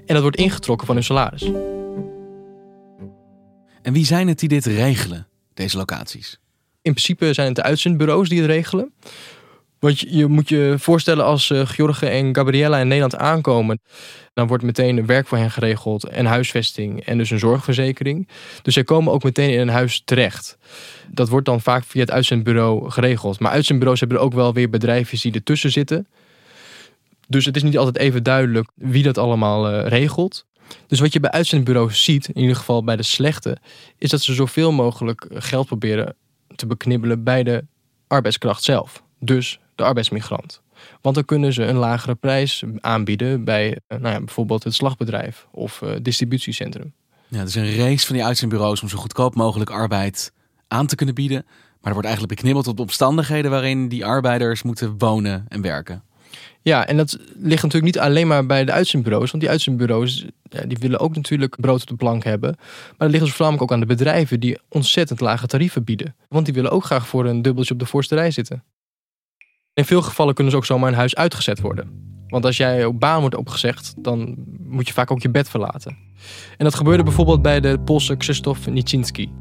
En 0.05 0.13
dat 0.13 0.21
wordt 0.21 0.37
ingetrokken 0.37 0.87
van 0.87 0.95
hun 0.95 1.03
salaris. 1.03 1.51
En 3.81 3.93
wie 3.93 4.05
zijn 4.05 4.27
het 4.27 4.39
die 4.39 4.49
dit 4.49 4.65
regelen, 4.65 5.27
deze 5.53 5.77
locaties? 5.77 6.39
In 6.81 6.91
principe 6.91 7.33
zijn 7.33 7.47
het 7.47 7.55
de 7.55 7.63
uitzendbureaus 7.63 8.29
die 8.29 8.41
het 8.41 8.49
regelen. 8.49 8.93
Want 9.79 9.99
je, 9.99 10.27
moet 10.27 10.49
je 10.49 10.75
voorstellen 10.77 11.25
als 11.25 11.49
uh, 11.49 11.79
en 12.01 12.35
Gabriella 12.35 12.77
in 12.77 12.87
Nederland 12.87 13.15
aankomen. 13.15 13.81
Dan 14.33 14.47
wordt 14.47 14.63
meteen 14.63 15.05
werk 15.05 15.27
voor 15.27 15.37
hen 15.37 15.51
geregeld 15.51 16.03
en 16.03 16.25
huisvesting 16.25 17.05
en 17.05 17.17
dus 17.17 17.29
een 17.29 17.39
zorgverzekering. 17.39 18.27
Dus 18.61 18.73
zij 18.73 18.83
komen 18.83 19.13
ook 19.13 19.23
meteen 19.23 19.49
in 19.49 19.59
een 19.59 19.69
huis 19.69 20.01
terecht. 20.05 20.57
Dat 21.11 21.29
wordt 21.29 21.45
dan 21.45 21.61
vaak 21.61 21.83
via 21.83 22.01
het 22.01 22.11
uitzendbureau 22.11 22.89
geregeld. 22.89 23.39
Maar 23.39 23.51
uitzendbureaus 23.51 23.99
hebben 23.99 24.19
ook 24.19 24.33
wel 24.33 24.53
weer 24.53 24.69
bedrijven 24.69 25.19
die 25.21 25.33
ertussen 25.33 25.71
zitten. 25.71 26.07
Dus 27.27 27.45
het 27.45 27.55
is 27.55 27.63
niet 27.63 27.77
altijd 27.77 27.97
even 27.97 28.23
duidelijk 28.23 28.69
wie 28.75 29.03
dat 29.03 29.17
allemaal 29.17 29.73
uh, 29.73 29.87
regelt. 29.87 30.45
Dus 30.87 30.99
wat 30.99 31.13
je 31.13 31.19
bij 31.19 31.31
uitzendbureaus 31.31 32.03
ziet, 32.03 32.27
in 32.27 32.41
ieder 32.41 32.55
geval 32.55 32.83
bij 32.83 32.95
de 32.95 33.03
slechte, 33.03 33.57
is 33.97 34.09
dat 34.09 34.21
ze 34.21 34.33
zoveel 34.33 34.71
mogelijk 34.71 35.27
geld 35.33 35.65
proberen 35.65 36.15
te 36.55 36.67
beknibbelen 36.67 37.23
bij 37.23 37.43
de 37.43 37.65
arbeidskracht 38.07 38.63
zelf. 38.63 39.03
Dus 39.19 39.59
de 39.79 39.85
arbeidsmigrant. 39.85 40.61
Want 41.01 41.15
dan 41.15 41.25
kunnen 41.25 41.53
ze 41.53 41.63
een 41.63 41.75
lagere 41.75 42.15
prijs 42.15 42.63
aanbieden 42.79 43.43
bij 43.43 43.79
eh, 43.87 43.99
nou 43.99 44.13
ja, 44.13 44.19
bijvoorbeeld 44.19 44.63
het 44.63 44.73
slagbedrijf 44.73 45.47
of 45.51 45.81
uh, 45.81 45.89
distributiecentrum. 46.01 46.93
Ja, 47.27 47.43
is 47.43 47.55
een 47.55 47.75
race 47.75 48.05
van 48.05 48.15
die 48.15 48.25
uitzendbureaus 48.25 48.81
om 48.81 48.89
zo 48.89 48.97
goedkoop 48.97 49.35
mogelijk 49.35 49.69
arbeid 49.69 50.31
aan 50.67 50.87
te 50.87 50.95
kunnen 50.95 51.15
bieden. 51.15 51.45
Maar 51.45 51.87
er 51.87 51.93
wordt 51.93 52.07
eigenlijk 52.07 52.35
beknibbeld 52.35 52.67
op 52.67 52.75
de 52.75 52.81
omstandigheden 52.81 53.51
waarin 53.51 53.87
die 53.87 54.05
arbeiders 54.05 54.63
moeten 54.63 54.95
wonen 54.97 55.45
en 55.47 55.61
werken. 55.61 56.03
Ja, 56.61 56.87
en 56.87 56.97
dat 56.97 57.17
ligt 57.35 57.63
natuurlijk 57.63 57.93
niet 57.93 57.99
alleen 57.99 58.27
maar 58.27 58.45
bij 58.45 58.65
de 58.65 58.71
uitzendbureaus. 58.71 59.31
Want 59.31 59.43
die 59.43 59.51
uitzendbureaus 59.51 60.25
ja, 60.49 60.65
die 60.65 60.77
willen 60.79 60.99
ook 60.99 61.15
natuurlijk 61.15 61.55
brood 61.59 61.81
op 61.81 61.87
de 61.87 61.95
plank 61.95 62.23
hebben. 62.23 62.55
Maar 62.57 62.95
dat 62.97 63.09
ligt 63.09 63.23
dus 63.23 63.33
voornamelijk 63.33 63.63
ook 63.63 63.71
aan 63.71 63.87
de 63.87 63.95
bedrijven 63.95 64.39
die 64.39 64.59
ontzettend 64.69 65.19
lage 65.19 65.47
tarieven 65.47 65.83
bieden. 65.83 66.15
Want 66.27 66.45
die 66.45 66.53
willen 66.53 66.71
ook 66.71 66.83
graag 66.83 67.07
voor 67.07 67.25
een 67.25 67.41
dubbeltje 67.41 67.73
op 67.73 67.79
de 67.79 67.85
voorste 67.85 68.15
rij 68.15 68.31
zitten. 68.31 68.63
In 69.79 69.85
veel 69.85 70.01
gevallen 70.01 70.33
kunnen 70.33 70.51
ze 70.51 70.59
ook 70.59 70.65
zomaar 70.65 70.89
een 70.89 70.97
huis 70.97 71.15
uitgezet 71.15 71.59
worden. 71.59 71.89
Want 72.27 72.45
als 72.45 72.57
jij 72.57 72.85
op 72.85 72.99
baan 72.99 73.19
wordt 73.19 73.35
opgezegd, 73.35 73.93
dan 73.97 74.35
moet 74.59 74.87
je 74.87 74.93
vaak 74.93 75.11
ook 75.11 75.21
je 75.21 75.29
bed 75.29 75.49
verlaten. 75.49 75.97
En 76.57 76.63
dat 76.63 76.75
gebeurde 76.75 77.03
bijvoorbeeld 77.03 77.41
bij 77.41 77.59
de 77.59 77.79
Poolse 77.79 78.15
Krzysztof 78.15 78.67
Niczynski. 78.67 79.31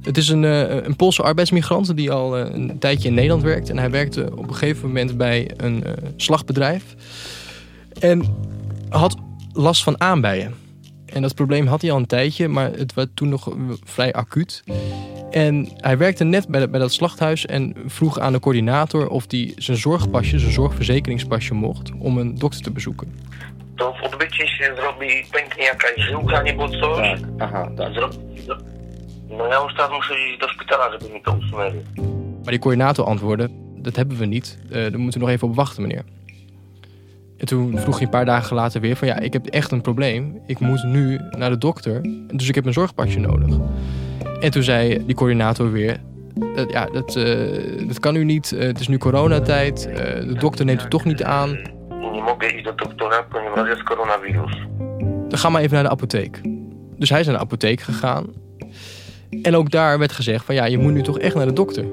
Het 0.00 0.16
is 0.16 0.28
een, 0.28 0.44
eh, 0.44 0.84
een 0.84 0.96
Poolse 0.96 1.22
arbeidsmigrant 1.22 1.96
die 1.96 2.10
al 2.10 2.36
eh, 2.36 2.54
een 2.54 2.78
tijdje 2.78 3.08
in 3.08 3.14
Nederland 3.14 3.42
werkt. 3.42 3.70
En 3.70 3.78
hij 3.78 3.90
werkte 3.90 4.30
op 4.36 4.48
een 4.48 4.54
gegeven 4.54 4.86
moment 4.86 5.16
bij 5.16 5.50
een 5.56 5.82
uh, 5.86 5.92
slagbedrijf. 6.16 6.94
En 7.98 8.24
had 8.88 9.16
last 9.52 9.82
van 9.82 10.00
aanbijen. 10.00 10.54
En 11.06 11.22
dat 11.22 11.34
probleem 11.34 11.66
had 11.66 11.80
hij 11.80 11.90
al 11.90 11.98
een 11.98 12.06
tijdje, 12.06 12.48
maar 12.48 12.72
het 12.72 12.94
was 12.94 13.06
toen 13.14 13.28
nog 13.28 13.56
vrij 13.84 14.12
acuut. 14.12 14.62
En 15.30 15.68
hij 15.76 15.98
werkte 15.98 16.24
net 16.24 16.48
bij, 16.48 16.70
bij 16.70 16.80
dat 16.80 16.92
slachthuis 16.92 17.46
en 17.46 17.74
vroeg 17.86 18.18
aan 18.18 18.32
de 18.32 18.40
coördinator 18.40 19.08
of 19.08 19.24
hij 19.28 19.52
zijn 19.56 19.76
zorgpasje, 19.76 20.38
zijn 20.38 20.52
zorgverzekeringspasje 20.52 21.54
mocht 21.54 21.92
om 21.98 22.18
een 22.18 22.38
dokter 22.38 22.62
te 22.62 22.70
bezoeken. 22.70 23.14
To 23.74 23.92
w 23.92 24.02
odbycie 24.02 24.46
zrobi, 24.76 25.24
pęknie 25.30 25.64
jakaś 25.64 26.04
żyłka 26.04 26.42
albo 26.42 26.68
coś. 26.68 27.20
Tak, 27.20 27.20
aha, 27.38 27.70
tak. 27.76 27.92
Zro... 27.92 28.08
No 29.28 29.46
ja 29.46 29.62
już 29.62 29.74
teraz 29.74 29.90
muszę 29.90 30.14
iść 30.14 30.38
do 30.40 30.48
szpitala, 30.48 30.92
żeby 30.92 31.12
mi 31.12 31.20
to 31.20 31.32
usunęli. 31.32 31.80
Maar 32.42 32.50
die 32.50 32.58
coördinator 32.58 33.06
antwoordde, 33.06 33.48
dat 33.76 33.96
hebben 33.96 34.16
we 34.16 34.26
niet. 34.26 34.58
Uh, 34.66 34.72
daar 34.72 34.98
moeten 34.98 35.20
we 35.20 35.26
nog 35.26 35.34
even 35.34 35.48
op 35.48 35.54
wachten, 35.54 35.82
meneer. 35.82 36.04
En 37.36 37.46
toen 37.46 37.78
vroeg 37.78 37.94
hij 37.94 38.04
een 38.04 38.10
paar 38.10 38.24
dagen 38.24 38.56
later 38.56 38.80
weer 38.80 38.96
van 38.96 39.08
ja, 39.08 39.18
ik 39.18 39.32
heb 39.32 39.46
echt 39.46 39.70
een 39.70 39.80
probleem. 39.80 40.40
Ik 40.46 40.58
moet 40.58 40.82
nu 40.82 41.20
naar 41.30 41.50
de 41.50 41.58
dokter, 41.58 42.00
dus 42.32 42.48
ik 42.48 42.54
heb 42.54 42.66
een 42.66 42.72
zorgpasje 42.72 43.20
nodig. 43.20 43.58
En 44.40 44.50
toen 44.50 44.62
zei 44.62 45.06
die 45.06 45.14
coördinator 45.14 45.72
weer, 45.72 46.00
dat, 46.54 46.72
ja, 46.72 46.86
dat, 46.86 47.16
uh, 47.16 47.86
dat 47.86 48.00
kan 48.00 48.16
u 48.16 48.24
niet. 48.24 48.52
Uh, 48.52 48.60
het 48.60 48.80
is 48.80 48.88
nu 48.88 48.98
coronatijd. 48.98 49.88
Uh, 49.88 49.96
de 49.96 50.36
dokter 50.38 50.64
neemt 50.64 50.84
u 50.84 50.88
toch 50.88 51.04
niet 51.04 51.22
aan. 51.22 51.58
Dan 55.28 55.38
ga 55.38 55.48
maar 55.48 55.60
even 55.60 55.74
naar 55.74 55.82
de 55.82 55.90
apotheek. 55.90 56.40
Dus 56.96 57.10
hij 57.10 57.20
is 57.20 57.26
naar 57.26 57.34
de 57.34 57.42
apotheek 57.42 57.80
gegaan. 57.80 58.26
En 59.42 59.56
ook 59.56 59.70
daar 59.70 59.98
werd 59.98 60.12
gezegd 60.12 60.44
van 60.44 60.54
ja, 60.54 60.64
je 60.64 60.78
moet 60.78 60.92
nu 60.92 61.02
toch 61.02 61.18
echt 61.18 61.34
naar 61.34 61.46
de 61.46 61.52
dokter. 61.52 61.84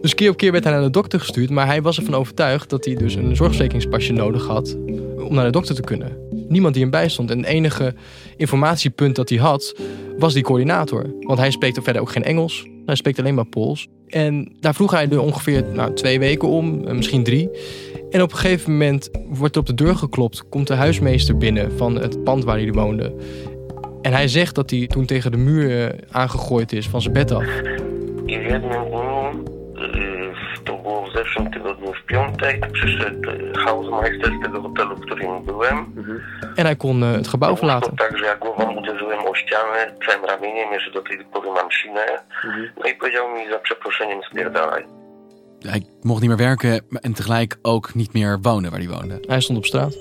Dus 0.00 0.14
keer 0.14 0.30
op 0.30 0.36
keer 0.36 0.52
werd 0.52 0.64
hij 0.64 0.72
naar 0.72 0.82
de 0.82 0.90
dokter 0.90 1.18
gestuurd, 1.18 1.50
maar 1.50 1.66
hij 1.66 1.82
was 1.82 1.98
ervan 1.98 2.14
overtuigd 2.14 2.70
dat 2.70 2.84
hij 2.84 2.94
dus 2.94 3.14
een 3.14 3.36
zorgverzekeringspasje 3.36 4.12
nodig 4.12 4.46
had 4.46 4.76
om 5.18 5.34
naar 5.34 5.44
de 5.44 5.50
dokter 5.50 5.74
te 5.74 5.82
kunnen. 5.82 6.27
Niemand 6.48 6.74
die 6.74 6.82
hem 6.82 6.92
bijstond. 6.92 7.30
En 7.30 7.38
het 7.38 7.46
enige 7.46 7.94
informatiepunt 8.36 9.16
dat 9.16 9.28
hij 9.28 9.38
had, 9.38 9.74
was 10.18 10.34
die 10.34 10.42
coördinator. 10.42 11.14
Want 11.20 11.38
hij 11.38 11.50
spreekt 11.50 11.78
verder 11.82 12.02
ook 12.02 12.10
geen 12.10 12.24
Engels. 12.24 12.66
Hij 12.86 12.94
spreekt 12.94 13.18
alleen 13.18 13.34
maar 13.34 13.46
Pools. 13.46 13.88
En 14.08 14.56
daar 14.60 14.74
vroeg 14.74 14.90
hij 14.90 15.08
er 15.08 15.20
ongeveer 15.20 15.64
nou, 15.72 15.94
twee 15.94 16.18
weken 16.18 16.48
om, 16.48 16.86
eh, 16.86 16.94
misschien 16.94 17.24
drie. 17.24 17.50
En 18.10 18.22
op 18.22 18.30
een 18.30 18.36
gegeven 18.36 18.72
moment 18.72 19.10
wordt 19.28 19.54
er 19.54 19.60
op 19.60 19.66
de 19.66 19.74
deur 19.74 19.96
geklopt. 19.96 20.48
Komt 20.48 20.66
de 20.66 20.74
huismeester 20.74 21.36
binnen 21.36 21.72
van 21.76 22.00
het 22.00 22.24
pand 22.24 22.44
waar 22.44 22.58
hij 22.58 22.72
woonde. 22.72 23.14
En 24.02 24.12
hij 24.12 24.28
zegt 24.28 24.54
dat 24.54 24.70
hij 24.70 24.86
toen 24.86 25.06
tegen 25.06 25.30
de 25.30 25.36
muur 25.36 25.94
aangegooid 26.10 26.72
is 26.72 26.88
van 26.88 27.02
zijn 27.02 27.14
bed 27.14 27.30
af. 27.30 27.44
I 28.26 28.38
w 28.38 29.17
w 31.18 31.26
zeszłym 31.26 31.50
tygodniu 31.50 31.92
w 31.92 32.06
piątek, 32.06 32.72
przyszedł 32.72 33.30
y, 33.30 33.52
hausmeister 33.64 34.32
z 34.38 34.42
tego 34.42 34.62
hotelu, 34.62 34.96
w 34.96 35.00
którym 35.00 35.44
byłem. 35.44 35.94
En 36.56 36.66
hij 36.66 36.76
kon 36.76 37.02
het 37.02 37.28
gebouw 37.28 37.60
verlaten. 37.60 37.96
Tak, 37.96 38.18
że 38.18 38.24
ja 38.24 38.36
głową 38.36 38.76
uderzyłem 38.76 39.18
o 39.26 39.34
ścianę, 39.34 39.94
całym 40.06 40.24
ramieniem, 40.24 40.72
jeszcze 40.72 40.90
do 40.90 41.02
tej 41.02 41.24
pory 41.24 41.50
mam 41.50 41.68
sinę. 41.82 42.06
No 42.78 42.88
i 42.88 42.94
powiedział 42.94 43.28
mi 43.34 43.50
za 43.50 43.58
przeproszeniem 43.58 44.22
spierdalaj. 44.30 44.84
Hij 45.58 45.82
mocht 46.02 46.20
niet 46.20 46.30
meer 46.30 46.38
werken 46.38 46.80
en 47.02 47.14
tegelijk 47.14 47.58
ook 47.62 47.94
niet 47.94 48.14
meer 48.14 48.38
wonen 48.42 48.70
waar 48.70 48.80
hij 48.80 48.88
woonde. 48.88 49.20
Hij 49.26 49.40
stond 49.40 49.58
op 49.58 49.66
straat. 49.66 49.96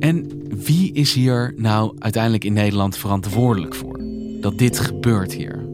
En 0.00 0.26
wie 0.64 0.92
is 0.92 1.14
hier 1.14 1.52
nou 1.56 1.96
uiteindelijk 1.98 2.44
in 2.44 2.52
Nederland 2.52 2.96
verantwoordelijk 2.96 3.74
voor? 3.74 4.00
Dat 4.40 4.58
dit 4.58 4.78
gebeurt 4.78 5.32
hier? 5.32 5.69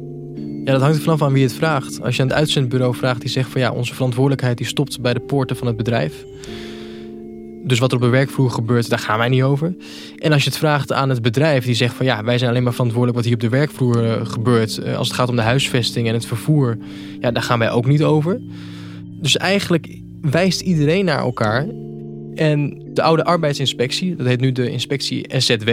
Ja, 0.66 0.72
dat 0.72 0.80
hangt 0.80 0.96
er 0.96 1.02
vanaf 1.02 1.22
aan 1.22 1.32
wie 1.32 1.42
het 1.42 1.52
vraagt. 1.52 2.02
Als 2.02 2.16
je 2.16 2.22
aan 2.22 2.28
het 2.28 2.36
uitzendbureau 2.36 2.94
vraagt, 2.94 3.20
die 3.20 3.30
zegt 3.30 3.50
van 3.50 3.60
ja, 3.60 3.72
onze 3.72 3.94
verantwoordelijkheid 3.94 4.58
die 4.58 4.66
stopt 4.66 5.00
bij 5.00 5.14
de 5.14 5.20
poorten 5.20 5.56
van 5.56 5.66
het 5.66 5.76
bedrijf. 5.76 6.24
Dus 7.64 7.78
wat 7.78 7.90
er 7.90 7.96
op 7.96 8.02
de 8.02 8.08
werkvloer 8.08 8.50
gebeurt, 8.50 8.90
daar 8.90 8.98
gaan 8.98 9.18
wij 9.18 9.28
niet 9.28 9.42
over. 9.42 9.74
En 10.18 10.32
als 10.32 10.42
je 10.42 10.48
het 10.48 10.58
vraagt 10.58 10.92
aan 10.92 11.08
het 11.08 11.22
bedrijf, 11.22 11.64
die 11.64 11.74
zegt 11.74 11.94
van 11.94 12.06
ja, 12.06 12.24
wij 12.24 12.38
zijn 12.38 12.50
alleen 12.50 12.62
maar 12.62 12.72
verantwoordelijk 12.72 13.16
wat 13.16 13.26
hier 13.26 13.34
op 13.34 13.40
de 13.40 13.56
werkvloer 13.56 14.04
uh, 14.04 14.26
gebeurt. 14.26 14.78
Uh, 14.78 14.96
als 14.96 15.08
het 15.08 15.16
gaat 15.16 15.28
om 15.28 15.36
de 15.36 15.42
huisvesting 15.42 16.08
en 16.08 16.14
het 16.14 16.26
vervoer, 16.26 16.78
ja, 17.20 17.30
daar 17.30 17.42
gaan 17.42 17.58
wij 17.58 17.70
ook 17.70 17.86
niet 17.86 18.02
over. 18.02 18.40
Dus 19.20 19.36
eigenlijk 19.36 19.98
wijst 20.20 20.60
iedereen 20.60 21.04
naar 21.04 21.20
elkaar. 21.20 21.66
En 22.34 22.82
de 22.94 23.02
oude 23.02 23.24
arbeidsinspectie, 23.24 24.16
dat 24.16 24.26
heet 24.26 24.40
nu 24.40 24.52
de 24.52 24.70
inspectie 24.70 25.26
SZW, 25.36 25.70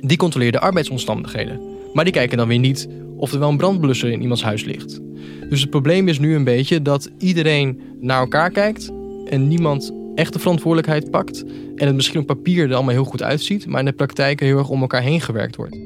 die 0.00 0.16
controleert 0.16 0.52
de 0.52 0.60
arbeidsomstandigheden. 0.60 1.60
Maar 1.92 2.04
die 2.04 2.12
kijken 2.12 2.36
dan 2.36 2.48
weer 2.48 2.58
niet 2.58 2.88
of 3.20 3.32
er 3.32 3.38
wel 3.38 3.48
een 3.48 3.56
brandblusser 3.56 4.10
in 4.10 4.20
iemands 4.20 4.42
huis 4.42 4.64
ligt. 4.64 5.00
Dus 5.48 5.60
het 5.60 5.70
probleem 5.70 6.08
is 6.08 6.18
nu 6.18 6.34
een 6.34 6.44
beetje 6.44 6.82
dat 6.82 7.10
iedereen 7.18 7.80
naar 8.00 8.20
elkaar 8.20 8.50
kijkt 8.50 8.90
en 9.26 9.48
niemand 9.48 9.92
echt 10.14 10.32
de 10.32 10.38
verantwoordelijkheid 10.38 11.10
pakt. 11.10 11.44
En 11.76 11.86
het 11.86 11.94
misschien 11.94 12.20
op 12.20 12.26
papier 12.26 12.68
er 12.68 12.74
allemaal 12.74 12.94
heel 12.94 13.04
goed 13.04 13.22
uitziet, 13.22 13.66
maar 13.66 13.78
in 13.78 13.86
de 13.86 13.92
praktijk 13.92 14.40
heel 14.40 14.58
erg 14.58 14.68
om 14.68 14.80
elkaar 14.80 15.02
heen 15.02 15.20
gewerkt 15.20 15.56
wordt. 15.56 15.78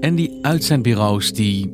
En 0.00 0.14
die 0.14 0.38
uitzendbureaus 0.42 1.32
die 1.32 1.72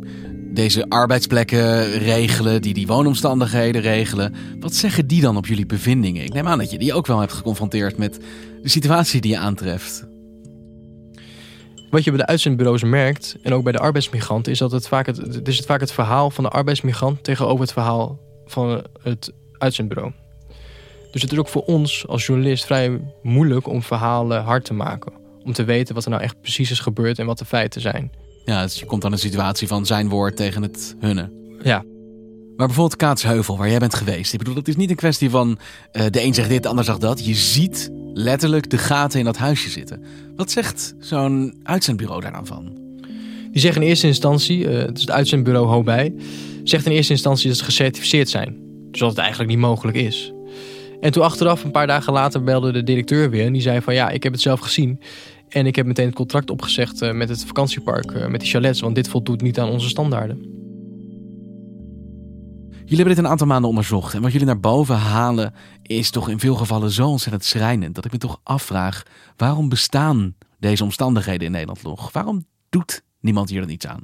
deze 0.52 0.88
arbeidsplekken 0.88 1.92
regelen, 1.92 2.62
die 2.62 2.74
die 2.74 2.86
woonomstandigheden 2.86 3.82
regelen. 3.82 4.34
Wat 4.60 4.74
zeggen 4.74 5.06
die 5.06 5.20
dan 5.20 5.36
op 5.36 5.46
jullie 5.46 5.66
bevindingen? 5.66 6.24
Ik 6.24 6.32
neem 6.32 6.46
aan 6.46 6.58
dat 6.58 6.70
je 6.70 6.78
die 6.78 6.94
ook 6.94 7.06
wel 7.06 7.20
hebt 7.20 7.32
geconfronteerd 7.32 7.98
met 7.98 8.18
de 8.62 8.68
situatie 8.68 9.20
die 9.20 9.30
je 9.30 9.38
aantreft. 9.38 10.09
Wat 11.90 12.04
je 12.04 12.10
bij 12.10 12.18
de 12.18 12.26
uitzendbureaus 12.26 12.82
merkt, 12.82 13.36
en 13.42 13.52
ook 13.52 13.62
bij 13.62 13.72
de 13.72 13.78
arbeidsmigranten, 13.78 14.52
is 14.52 14.58
dat 14.58 14.72
het 14.72 14.88
vaak 14.88 15.06
het, 15.06 15.16
het 15.16 15.48
is 15.48 15.60
vaak 15.60 15.80
het 15.80 15.92
verhaal 15.92 16.30
van 16.30 16.44
de 16.44 16.50
arbeidsmigrant 16.50 17.24
tegenover 17.24 17.60
het 17.60 17.72
verhaal 17.72 18.18
van 18.46 18.82
het 19.02 19.32
uitzendbureau. 19.58 20.12
Dus 21.10 21.22
het 21.22 21.32
is 21.32 21.38
ook 21.38 21.48
voor 21.48 21.64
ons 21.64 22.06
als 22.06 22.26
journalist 22.26 22.64
vrij 22.64 23.00
moeilijk 23.22 23.66
om 23.68 23.82
verhalen 23.82 24.42
hard 24.42 24.64
te 24.64 24.74
maken. 24.74 25.12
Om 25.44 25.52
te 25.52 25.64
weten 25.64 25.94
wat 25.94 26.04
er 26.04 26.10
nou 26.10 26.22
echt 26.22 26.40
precies 26.40 26.70
is 26.70 26.80
gebeurd 26.80 27.18
en 27.18 27.26
wat 27.26 27.38
de 27.38 27.44
feiten 27.44 27.80
zijn. 27.80 28.12
Ja, 28.44 28.62
dus 28.62 28.78
je 28.78 28.86
komt 28.86 29.02
dan 29.02 29.12
een 29.12 29.18
situatie 29.18 29.68
van 29.68 29.86
zijn 29.86 30.08
woord 30.08 30.36
tegen 30.36 30.62
het 30.62 30.96
hunne. 31.00 31.30
Ja. 31.62 31.84
Maar 32.56 32.66
bijvoorbeeld 32.66 32.96
Kaatsheuvel, 32.96 33.58
waar 33.58 33.68
jij 33.68 33.78
bent 33.78 33.94
geweest. 33.94 34.32
Ik 34.32 34.38
bedoel, 34.38 34.54
dat 34.54 34.68
is 34.68 34.76
niet 34.76 34.90
een 34.90 34.96
kwestie 34.96 35.30
van 35.30 35.58
uh, 35.92 36.02
de 36.10 36.22
een 36.22 36.34
zegt 36.34 36.48
dit, 36.48 36.62
de 36.62 36.68
ander 36.68 36.84
zegt 36.84 37.00
dat. 37.00 37.24
Je 37.24 37.34
ziet 37.34 37.90
letterlijk 38.12 38.70
de 38.70 38.78
gaten 38.78 39.18
in 39.18 39.24
dat 39.24 39.36
huisje 39.36 39.70
zitten. 39.70 40.02
Wat 40.36 40.50
zegt 40.50 40.94
zo'n 40.98 41.54
uitzendbureau 41.62 42.20
daar 42.20 42.32
dan 42.32 42.46
van? 42.46 42.78
Die 43.52 43.60
zeggen 43.60 43.82
in 43.82 43.88
eerste 43.88 44.06
instantie, 44.06 44.64
uh, 44.64 44.78
het 44.78 44.96
is 44.96 45.00
het 45.00 45.10
uitzendbureau 45.10 45.66
Hobij, 45.66 46.14
zegt 46.64 46.86
in 46.86 46.92
eerste 46.92 47.12
instantie 47.12 47.48
dat 47.48 47.58
ze 47.58 47.64
gecertificeerd 47.64 48.28
zijn. 48.28 48.56
Dus 48.90 49.00
dat 49.00 49.08
het 49.10 49.18
eigenlijk 49.18 49.50
niet 49.50 49.58
mogelijk 49.58 49.96
is. 49.96 50.32
En 51.00 51.12
toen 51.12 51.22
achteraf, 51.22 51.64
een 51.64 51.70
paar 51.70 51.86
dagen 51.86 52.12
later, 52.12 52.44
belde 52.44 52.72
de 52.72 52.82
directeur 52.82 53.30
weer. 53.30 53.46
En 53.46 53.52
die 53.52 53.62
zei 53.62 53.80
van 53.80 53.94
ja, 53.94 54.10
ik 54.10 54.22
heb 54.22 54.32
het 54.32 54.40
zelf 54.40 54.60
gezien. 54.60 55.00
En 55.48 55.66
ik 55.66 55.76
heb 55.76 55.86
meteen 55.86 56.06
het 56.06 56.14
contract 56.14 56.50
opgezegd 56.50 57.02
uh, 57.02 57.12
met 57.12 57.28
het 57.28 57.44
vakantiepark, 57.44 58.28
met 58.28 58.40
die 58.40 58.48
chalets. 58.48 58.80
Want 58.80 58.94
dit 58.94 59.08
voldoet 59.08 59.40
niet 59.40 59.58
aan 59.58 59.68
onze 59.68 59.88
standaarden. 59.88 60.59
Jullie 62.90 63.04
hebben 63.04 63.22
dit 63.22 63.24
een 63.24 63.38
aantal 63.38 63.52
maanden 63.52 63.68
onderzocht. 63.70 64.14
En 64.14 64.22
wat 64.22 64.32
jullie 64.32 64.46
naar 64.46 64.60
boven 64.60 64.96
halen 64.96 65.54
is 65.82 66.10
toch 66.10 66.28
in 66.28 66.38
veel 66.38 66.54
gevallen 66.54 66.90
zo 66.90 67.08
ontzettend 67.08 67.44
schrijnend. 67.44 67.94
Dat 67.94 68.04
ik 68.04 68.12
me 68.12 68.18
toch 68.18 68.40
afvraag, 68.42 69.02
waarom 69.36 69.68
bestaan 69.68 70.34
deze 70.58 70.82
omstandigheden 70.82 71.46
in 71.46 71.52
Nederland 71.52 71.82
nog? 71.82 72.12
Waarom 72.12 72.46
doet 72.68 73.02
niemand 73.20 73.50
hier 73.50 73.60
dan 73.60 73.70
iets 73.70 73.86
aan? 73.86 74.00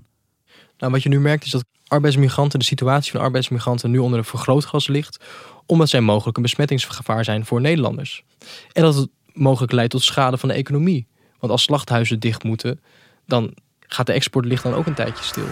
Nou, 0.79 0.93
wat 0.93 1.03
je 1.03 1.09
nu 1.09 1.21
merkt 1.21 1.45
is 1.45 1.51
dat 1.51 1.65
arbeidsmigranten, 1.87 2.59
de 2.59 2.65
situatie 2.65 3.13
van 3.13 3.21
arbeidsmigranten 3.21 3.91
nu 3.91 3.99
onder 3.99 4.19
een 4.19 4.25
vergrootglas 4.25 4.87
ligt. 4.87 5.25
Omdat 5.67 5.89
zij 5.89 6.01
mogelijk 6.01 6.37
een 6.37 6.43
besmettingsgevaar 6.43 7.25
zijn 7.25 7.47
voor 7.47 7.61
Nederlanders. 7.61 8.25
En 8.73 8.83
dat 8.83 8.95
het 8.95 9.09
mogelijk 9.33 9.73
leidt 9.73 9.91
tot 9.91 10.03
schade 10.03 10.39
van 10.39 10.49
de 10.49 10.55
economie. 10.55 11.07
Want 11.39 11.53
als 11.53 11.63
slachthuizen 11.63 12.21
dicht 12.21 12.45
moeten, 12.45 12.81
dan 13.27 13.55
gaat 13.81 14.07
de 14.07 14.13
export 14.13 14.63
dan 14.63 14.75
ook 14.75 14.87
een 14.87 14.95
tijdje 14.95 15.25
stil. 15.25 15.47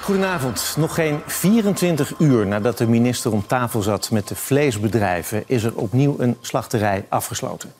Goedenavond. 0.00 0.74
Nog 0.76 0.94
geen 0.94 1.20
24 1.26 2.12
uur 2.18 2.46
nadat 2.46 2.78
de 2.78 2.86
minister 2.86 3.32
om 3.32 3.46
tafel 3.46 3.82
zat 3.82 4.10
met 4.10 4.28
de 4.28 4.36
vleesbedrijven, 4.36 5.42
is 5.46 5.62
er 5.62 5.74
opnieuw 5.74 6.14
een 6.18 6.36
slachterij 6.40 7.04
afgesloten. 7.08 7.72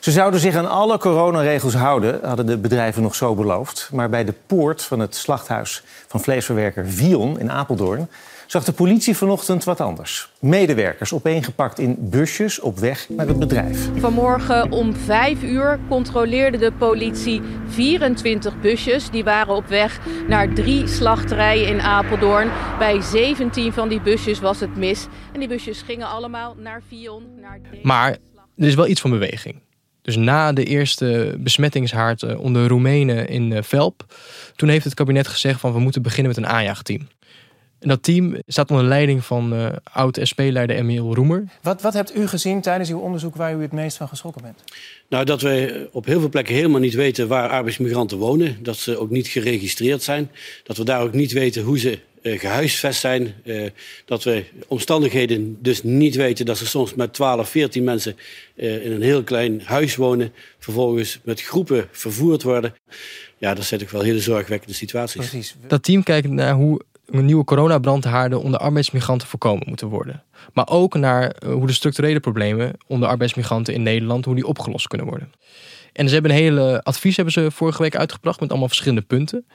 Ze 0.00 0.10
zouden 0.10 0.40
zich 0.40 0.54
aan 0.56 0.70
alle 0.70 0.98
coronaregels 0.98 1.74
houden, 1.74 2.20
hadden 2.22 2.46
de 2.46 2.58
bedrijven 2.58 3.02
nog 3.02 3.14
zo 3.14 3.34
beloofd. 3.34 3.88
Maar 3.92 4.08
bij 4.08 4.24
de 4.24 4.34
poort 4.46 4.82
van 4.82 5.00
het 5.00 5.16
slachthuis 5.16 5.82
van 6.06 6.20
vleesverwerker 6.20 6.86
Vion 6.86 7.40
in 7.40 7.50
Apeldoorn 7.50 8.08
zag 8.52 8.64
de 8.64 8.72
politie 8.72 9.16
vanochtend 9.16 9.64
wat 9.64 9.80
anders. 9.80 10.28
Medewerkers 10.40 11.12
opeengepakt 11.12 11.78
in 11.78 11.96
busjes 12.00 12.60
op 12.60 12.78
weg 12.78 13.08
naar 13.08 13.26
het 13.26 13.38
bedrijf. 13.38 13.88
Vanmorgen 13.96 14.72
om 14.72 14.94
5 14.94 15.42
uur 15.42 15.80
controleerde 15.88 16.58
de 16.58 16.72
politie 16.72 17.40
24 17.66 18.60
busjes. 18.60 19.10
Die 19.10 19.24
waren 19.24 19.54
op 19.54 19.66
weg 19.66 20.00
naar 20.28 20.54
drie 20.54 20.86
slachterijen 20.86 21.68
in 21.68 21.80
Apeldoorn. 21.80 22.50
Bij 22.78 23.00
17 23.00 23.72
van 23.72 23.88
die 23.88 24.00
busjes 24.00 24.40
was 24.40 24.60
het 24.60 24.76
mis. 24.76 25.06
En 25.32 25.38
die 25.38 25.48
busjes 25.48 25.82
gingen 25.82 26.08
allemaal 26.08 26.54
naar 26.58 26.82
Vion. 26.88 27.22
Naar 27.40 27.60
maar 27.82 28.10
er 28.56 28.66
is 28.66 28.74
wel 28.74 28.86
iets 28.86 29.00
van 29.00 29.10
beweging. 29.10 29.60
Dus 30.02 30.16
na 30.16 30.52
de 30.52 30.64
eerste 30.64 31.36
besmettingshaard 31.38 32.22
eh, 32.22 32.40
onder 32.40 32.68
Roemenen 32.68 33.28
in 33.28 33.52
eh, 33.52 33.62
Velp, 33.62 34.04
toen 34.56 34.68
heeft 34.68 34.84
het 34.84 34.94
kabinet 34.94 35.26
gezegd 35.26 35.60
van 35.60 35.72
we 35.72 35.78
moeten 35.78 36.02
beginnen 36.02 36.34
met 36.34 36.44
een 36.44 36.50
aanjaagteam. 36.50 37.08
En 37.82 37.88
dat 37.88 38.02
team 38.02 38.36
staat 38.46 38.70
onder 38.70 38.86
leiding 38.86 39.24
van 39.24 39.54
uh, 39.54 39.68
oud-SP-leider 39.92 40.76
Emiel 40.76 41.14
Roemer. 41.14 41.44
Wat, 41.62 41.82
wat 41.82 41.92
hebt 41.92 42.16
u 42.16 42.26
gezien 42.26 42.60
tijdens 42.60 42.90
uw 42.90 42.98
onderzoek 42.98 43.36
waar 43.36 43.54
u 43.54 43.62
het 43.62 43.72
meest 43.72 43.96
van 43.96 44.08
geschrokken 44.08 44.42
bent? 44.42 44.62
Nou, 45.08 45.24
dat 45.24 45.40
we 45.40 45.88
op 45.92 46.04
heel 46.04 46.20
veel 46.20 46.28
plekken 46.28 46.54
helemaal 46.54 46.80
niet 46.80 46.94
weten 46.94 47.28
waar 47.28 47.48
arbeidsmigranten 47.48 48.18
wonen. 48.18 48.56
Dat 48.62 48.76
ze 48.76 48.98
ook 48.98 49.10
niet 49.10 49.28
geregistreerd 49.28 50.02
zijn. 50.02 50.30
Dat 50.62 50.76
we 50.76 50.84
daar 50.84 51.02
ook 51.02 51.12
niet 51.12 51.32
weten 51.32 51.62
hoe 51.62 51.78
ze 51.78 51.98
uh, 52.22 52.38
gehuisvest 52.38 53.00
zijn. 53.00 53.34
Uh, 53.44 53.66
dat 54.04 54.24
we 54.24 54.44
omstandigheden 54.68 55.56
dus 55.60 55.82
niet 55.82 56.14
weten 56.14 56.46
dat 56.46 56.58
ze 56.58 56.66
soms 56.66 56.94
met 56.94 57.14
12, 57.14 57.48
14 57.48 57.84
mensen 57.84 58.16
uh, 58.54 58.84
in 58.84 58.92
een 58.92 59.02
heel 59.02 59.22
klein 59.22 59.60
huis 59.64 59.96
wonen. 59.96 60.32
Vervolgens 60.58 61.18
met 61.24 61.42
groepen 61.42 61.88
vervoerd 61.90 62.42
worden. 62.42 62.74
Ja, 63.38 63.54
dat 63.54 63.64
zijn 63.64 63.80
toch 63.80 63.90
wel 63.90 64.02
hele 64.02 64.20
zorgwekkende 64.20 64.74
situaties. 64.74 65.28
Precies. 65.28 65.54
Dat 65.66 65.82
team 65.82 66.02
kijkt 66.02 66.28
naar 66.28 66.54
hoe 66.54 66.80
nieuwe 67.20 67.44
coronabrandhaarden 67.44 68.42
onder 68.42 68.60
arbeidsmigranten 68.60 69.28
voorkomen 69.28 69.68
moeten 69.68 69.88
worden. 69.88 70.22
Maar 70.52 70.68
ook 70.68 70.94
naar 70.94 71.30
eh, 71.30 71.52
hoe 71.52 71.66
de 71.66 71.72
structurele 71.72 72.20
problemen 72.20 72.72
onder 72.86 73.08
arbeidsmigranten 73.08 73.74
in 73.74 73.82
Nederland, 73.82 74.24
hoe 74.24 74.34
die 74.34 74.46
opgelost 74.46 74.88
kunnen 74.88 75.06
worden. 75.06 75.32
En 75.92 76.08
ze 76.08 76.14
hebben 76.14 76.30
een 76.30 76.36
hele 76.36 76.82
advies 76.82 77.16
hebben 77.16 77.34
ze 77.34 77.50
vorige 77.50 77.82
week 77.82 77.96
uitgebracht 77.96 78.40
met 78.40 78.50
allemaal 78.50 78.68
verschillende 78.68 79.02
punten. 79.02 79.46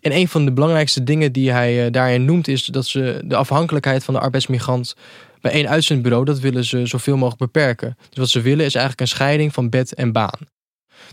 En 0.00 0.12
een 0.12 0.28
van 0.28 0.44
de 0.44 0.52
belangrijkste 0.52 1.02
dingen 1.02 1.32
die 1.32 1.52
hij 1.52 1.84
eh, 1.84 1.92
daarin 1.92 2.24
noemt 2.24 2.48
is 2.48 2.64
dat 2.64 2.86
ze 2.86 3.22
de 3.24 3.36
afhankelijkheid 3.36 4.04
van 4.04 4.14
de 4.14 4.20
arbeidsmigrant 4.20 4.96
bij 5.40 5.52
één 5.52 5.68
uitzendbureau, 5.68 6.24
dat 6.24 6.38
willen 6.38 6.64
ze 6.64 6.86
zoveel 6.86 7.16
mogelijk 7.16 7.52
beperken. 7.52 7.96
Dus 8.08 8.18
wat 8.18 8.28
ze 8.28 8.40
willen 8.40 8.64
is 8.64 8.74
eigenlijk 8.74 9.00
een 9.00 9.16
scheiding 9.16 9.52
van 9.52 9.68
bed 9.68 9.94
en 9.94 10.12
baan. 10.12 10.38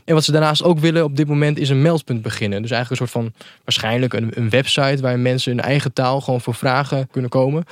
En 0.06 0.14
wat 0.14 0.24
ze 0.24 0.32
daarnaast 0.32 0.64
ook 0.64 0.80
willen 0.80 1.04
op 1.04 1.16
dit 1.16 1.28
moment 1.28 1.58
is 1.58 1.70
een 1.70 1.82
meldpunt 1.82 2.22
beginnen. 2.22 2.62
Dus 2.62 2.72
eigenlijk 2.72 3.02
een 3.02 3.08
soort 3.08 3.24
van 3.24 3.34
waarschijnlijk 3.64 4.14
een, 4.14 4.32
een 4.36 4.50
website 4.50 5.02
waar 5.02 5.20
mensen 5.20 5.52
in 5.52 5.60
eigen 5.60 5.94
taal 5.94 6.22
gewoon 6.22 6.42
voor 6.42 6.56
vragen 6.56 7.08
kunnen 7.12 7.30
komen. 7.30 7.64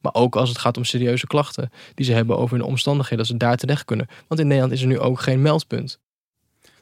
Maar 0.00 0.14
ook 0.14 0.36
als 0.36 0.48
het 0.48 0.58
gaat 0.58 0.76
om 0.76 0.84
serieuze 0.84 1.26
klachten 1.26 1.70
die 1.94 2.06
ze 2.06 2.12
hebben 2.12 2.38
over 2.38 2.56
hun 2.56 2.66
omstandigheden, 2.66 3.18
dat 3.18 3.26
ze 3.26 3.36
daar 3.36 3.56
terecht 3.56 3.84
kunnen. 3.84 4.06
Want 4.28 4.40
in 4.40 4.46
Nederland 4.46 4.72
is 4.72 4.80
er 4.80 4.86
nu 4.86 4.98
ook 4.98 5.20
geen 5.20 5.42
meldpunt. 5.42 5.98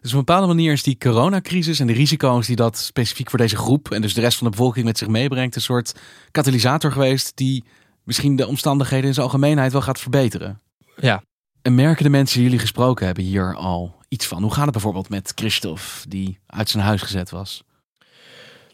Dus 0.00 0.12
op 0.12 0.18
een 0.18 0.24
bepaalde 0.24 0.46
manier 0.46 0.72
is 0.72 0.82
die 0.82 0.98
coronacrisis 0.98 1.80
en 1.80 1.86
de 1.86 1.92
risico's 1.92 2.46
die 2.46 2.56
dat 2.56 2.78
specifiek 2.78 3.30
voor 3.30 3.38
deze 3.38 3.56
groep 3.56 3.90
en 3.90 4.02
dus 4.02 4.14
de 4.14 4.20
rest 4.20 4.38
van 4.38 4.46
de 4.46 4.56
bevolking 4.56 4.84
met 4.84 4.98
zich 4.98 5.08
meebrengt, 5.08 5.54
een 5.54 5.62
soort 5.62 5.94
katalysator 6.30 6.92
geweest 6.92 7.36
die 7.36 7.64
misschien 8.04 8.36
de 8.36 8.46
omstandigheden 8.46 9.06
in 9.06 9.14
zijn 9.14 9.26
algemeenheid 9.26 9.72
wel 9.72 9.82
gaat 9.82 10.00
verbeteren. 10.00 10.60
Ja. 10.96 11.22
En 11.62 11.74
merken 11.74 12.04
de 12.04 12.10
mensen 12.10 12.34
die 12.34 12.44
jullie 12.44 12.60
gesproken 12.60 13.06
hebben 13.06 13.24
hier 13.24 13.54
al 13.54 13.99
iets 14.10 14.26
van? 14.26 14.42
Hoe 14.42 14.52
gaat 14.52 14.64
het 14.64 14.72
bijvoorbeeld 14.72 15.08
met 15.08 15.32
Christophe, 15.34 16.08
die 16.08 16.38
uit 16.46 16.68
zijn 16.68 16.84
huis 16.84 17.02
gezet 17.02 17.30
was? 17.30 17.62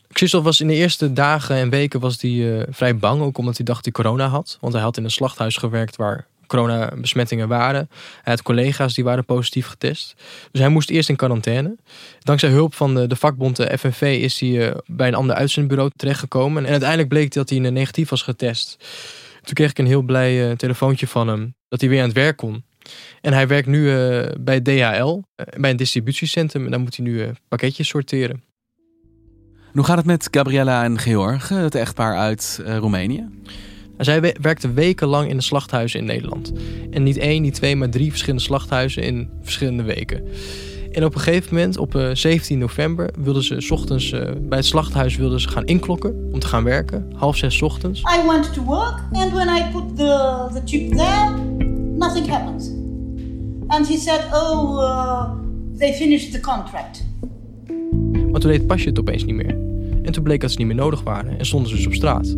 Christophe 0.08 0.46
was 0.46 0.60
in 0.60 0.66
de 0.66 0.74
eerste 0.74 1.12
dagen 1.12 1.56
en 1.56 1.70
weken 1.70 2.00
was 2.00 2.18
die, 2.18 2.42
uh, 2.42 2.62
vrij 2.68 2.96
bang, 2.96 3.22
ook 3.22 3.38
omdat 3.38 3.56
hij 3.56 3.64
dacht 3.64 3.84
dat 3.84 3.94
hij 3.94 4.04
corona 4.04 4.28
had. 4.28 4.58
Want 4.60 4.72
hij 4.72 4.82
had 4.82 4.96
in 4.96 5.04
een 5.04 5.10
slachthuis 5.10 5.56
gewerkt 5.56 5.96
waar 5.96 6.26
coronabesmettingen 6.46 7.48
waren. 7.48 7.88
Hij 8.22 8.32
had 8.32 8.42
collega's 8.42 8.94
die 8.94 9.04
waren 9.04 9.24
positief 9.24 9.66
getest. 9.66 10.14
Dus 10.50 10.60
hij 10.60 10.70
moest 10.70 10.90
eerst 10.90 11.08
in 11.08 11.16
quarantaine. 11.16 11.76
Dankzij 12.20 12.50
hulp 12.50 12.74
van 12.74 12.94
de, 12.94 13.06
de 13.06 13.16
vakbond 13.16 13.56
de 13.56 13.78
FNV 13.78 14.18
is 14.22 14.40
hij 14.40 14.48
uh, 14.48 14.74
bij 14.86 15.08
een 15.08 15.14
ander 15.14 15.36
uitzendbureau 15.36 15.90
terechtgekomen. 15.96 16.64
En 16.64 16.70
uiteindelijk 16.70 17.08
bleek 17.08 17.32
dat 17.32 17.50
hij 17.50 17.58
negatief 17.58 18.08
was 18.08 18.22
getest. 18.22 18.76
Toen 19.42 19.54
kreeg 19.54 19.70
ik 19.70 19.78
een 19.78 19.86
heel 19.86 20.02
blij 20.02 20.48
uh, 20.48 20.56
telefoontje 20.56 21.06
van 21.06 21.28
hem 21.28 21.54
dat 21.68 21.80
hij 21.80 21.90
weer 21.90 22.00
aan 22.00 22.08
het 22.08 22.16
werk 22.16 22.36
kon. 22.36 22.64
En 23.20 23.32
hij 23.32 23.46
werkt 23.46 23.68
nu 23.68 23.78
uh, 23.78 24.22
bij 24.40 24.60
DHL, 24.60 25.14
uh, 25.14 25.46
bij 25.60 25.70
een 25.70 25.76
distributiecentrum. 25.76 26.64
En 26.64 26.70
dan 26.70 26.80
moet 26.80 26.96
hij 26.96 27.06
nu 27.06 27.12
uh, 27.12 27.28
pakketjes 27.48 27.88
sorteren. 27.88 28.42
Hoe 29.72 29.84
gaat 29.84 29.96
het 29.96 30.06
met 30.06 30.28
Gabriella 30.30 30.84
en 30.84 30.98
Georg, 30.98 31.48
het 31.48 31.74
echtpaar 31.74 32.16
uit 32.16 32.62
Roemenië? 32.64 33.28
Zij 33.98 34.20
we 34.20 34.36
werkte 34.40 34.72
wekenlang 34.72 35.28
in 35.28 35.36
de 35.36 35.42
slachthuizen 35.42 36.00
in 36.00 36.06
Nederland. 36.06 36.52
En 36.90 37.02
niet 37.02 37.16
één, 37.16 37.42
niet 37.42 37.54
twee, 37.54 37.76
maar 37.76 37.90
drie 37.90 38.10
verschillende 38.10 38.44
slachthuizen 38.44 39.02
in 39.02 39.30
verschillende 39.42 39.82
weken. 39.82 40.24
En 40.92 41.04
op 41.04 41.14
een 41.14 41.20
gegeven 41.20 41.54
moment, 41.54 41.76
op 41.78 42.10
17 42.12 42.58
november, 42.58 43.10
wilden 43.18 43.42
ze 43.42 43.60
s 43.60 43.70
ochtends 43.70 44.10
bij 44.38 44.58
het 44.58 44.66
slachthuis 44.66 45.16
wilden 45.16 45.40
ze 45.40 45.48
gaan 45.48 45.64
inklokken 45.64 46.28
om 46.32 46.38
te 46.38 46.46
gaan 46.46 46.64
werken. 46.64 47.12
Half 47.14 47.36
zes 47.36 47.62
ochtends. 47.62 48.00
I 48.00 48.26
went 48.26 48.52
to 48.54 48.62
work 48.62 49.00
and 49.12 49.32
when 49.32 49.48
I 49.48 49.62
put 49.72 49.96
the, 49.96 50.48
the 50.52 50.62
chip 50.64 50.96
there, 50.96 51.30
nothing 51.96 52.28
happened. 52.28 52.75
And 53.66 53.88
he 53.88 53.96
said, 53.96 54.24
oh, 54.32 54.78
uh, 54.78 55.30
they 55.78 55.94
finished 55.94 56.32
the 56.32 56.40
contract. 56.40 57.04
Maar 58.30 58.40
toen 58.40 58.50
deed 58.50 58.58
het 58.58 58.66
pasje 58.66 58.88
het 58.88 58.98
opeens 58.98 59.24
niet 59.24 59.34
meer. 59.34 59.58
En 60.02 60.12
toen 60.12 60.22
bleek 60.22 60.40
dat 60.40 60.50
ze 60.50 60.58
niet 60.58 60.66
meer 60.66 60.76
nodig 60.76 61.02
waren 61.02 61.38
en 61.38 61.46
stonden 61.46 61.70
ze 61.70 61.76
dus 61.76 61.86
op 61.86 61.94
straat. 61.94 62.36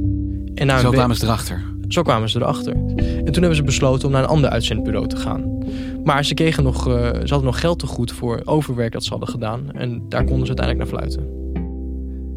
En 0.55 0.67
na 0.67 0.79
Zo 0.79 0.91
kwamen 0.91 1.17
ze 1.17 1.25
erachter. 1.25 1.63
Zo 1.89 2.03
kwamen 2.03 2.29
ze 2.29 2.39
erachter. 2.39 2.73
En 2.97 3.25
toen 3.25 3.33
hebben 3.33 3.57
ze 3.57 3.63
besloten 3.63 4.07
om 4.07 4.13
naar 4.13 4.23
een 4.23 4.29
ander 4.29 4.51
uitzendbureau 4.51 5.07
te 5.07 5.17
gaan. 5.17 5.59
Maar 6.05 6.25
ze, 6.25 6.35
kregen 6.35 6.63
nog, 6.63 6.89
uh, 6.89 6.95
ze 6.95 7.19
hadden 7.19 7.45
nog 7.45 7.61
geld 7.61 7.79
te 7.79 7.87
goed 7.87 8.13
voor 8.13 8.43
overwerk 8.45 8.93
dat 8.93 9.05
ze 9.05 9.11
hadden 9.11 9.29
gedaan. 9.29 9.73
En 9.73 10.03
daar 10.09 10.25
konden 10.25 10.47
ze 10.47 10.57
uiteindelijk 10.57 10.91
naar 10.91 11.01
fluiten. 11.01 11.37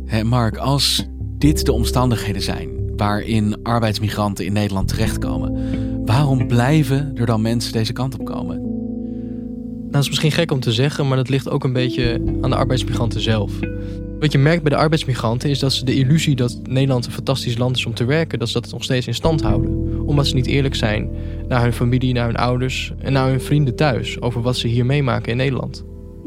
Hé 0.06 0.24
Mark, 0.24 0.58
als 0.58 1.08
dit 1.38 1.66
de 1.66 1.72
omstandigheden 1.72 2.42
zijn 2.42 2.70
waarin 2.96 3.56
arbeidsmigranten 3.64 4.46
in 4.46 4.54
Nederland 4.54 4.88
terechtkomen, 4.88 5.58
waarom 6.06 6.48
blijven 6.48 7.12
er 7.16 7.26
dan 7.26 7.42
mensen 7.42 7.74
deze 7.74 7.94
kant 7.94 8.20
op 8.20 8.26
komen? 8.26 8.71
Nou, 9.92 10.04
dat 10.04 10.12
is 10.12 10.22
misschien 10.22 10.42
gek 10.42 10.52
om 10.52 10.60
te 10.60 10.72
zeggen, 10.72 11.08
maar 11.08 11.18
dat 11.18 11.30
ligt 11.30 11.50
ook 11.50 11.64
een 11.64 11.74
beetje 11.74 12.22
aan 12.42 12.50
de 12.50 12.56
arbeidsmigranten 12.56 13.22
zelf. 13.22 13.52
Wat 14.20 14.32
je 14.32 14.38
merkt 14.38 14.62
bij 14.62 14.72
de 14.72 14.78
arbeidsmigranten 14.78 15.50
is 15.50 15.60
dat 15.60 15.74
ze 15.74 15.86
de 15.86 15.96
illusie 15.96 16.36
dat 16.36 16.60
Nederland 16.64 17.06
een 17.06 17.12
fantastisch 17.12 17.58
land 17.58 17.76
is 17.78 17.86
om 17.86 17.94
te 17.94 18.06
werken, 18.06 18.40
dat 18.40 18.50
ze 18.50 18.62
dat 18.62 18.72
nog 18.72 18.84
steeds 18.84 19.08
in 19.08 19.14
stand 19.14 19.42
houden. 19.42 20.02
Omdat 20.06 20.28
ze 20.28 20.36
niet 20.36 20.46
eerlijk 20.46 20.76
zijn 20.76 21.10
naar 21.48 21.62
hun 21.62 21.74
familie, 21.74 22.14
naar 22.14 22.26
hun 22.26 22.36
ouders 22.36 22.94
en 23.00 23.14
naar 23.14 23.30
hun 23.30 23.42
vrienden 23.42 23.76
thuis 23.76 24.22
over 24.22 24.42
wat 24.42 24.58
ze 24.58 24.68
hier 24.68 24.86
meemaken 24.86 25.32
in 25.32 25.38
Nederland. 25.38 25.84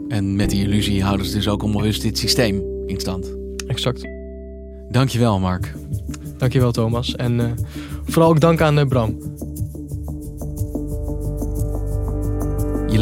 En 0.09 0.37
met 0.37 0.51
die 0.51 0.65
illusie 0.65 1.03
houden 1.03 1.27
ze 1.27 1.35
dus 1.35 1.49
ook 1.49 1.63
onbewust 1.63 2.03
dit 2.03 2.19
systeem 2.19 2.63
in 2.87 3.01
stand. 3.01 3.37
Exact. 3.67 4.09
Dankjewel, 4.91 5.39
Mark. 5.39 5.75
Dankjewel 6.39 6.73
Thomas. 6.73 7.17
En 7.17 7.39
uh, 7.39 7.45
vooral 8.05 8.31
ook 8.31 8.41
dank 8.41 8.61
aan 8.61 8.79
uh, 8.79 8.87
Bram. 8.87 9.19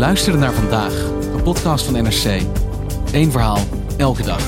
Luisterde 0.02 0.38
naar 0.38 0.52
vandaag, 0.52 0.92
een 1.34 1.42
podcast 1.42 1.84
van 1.84 2.02
NRC. 2.02 2.42
Eén 3.12 3.30
verhaal, 3.30 3.58
elke 3.96 4.22
dag. 4.22 4.42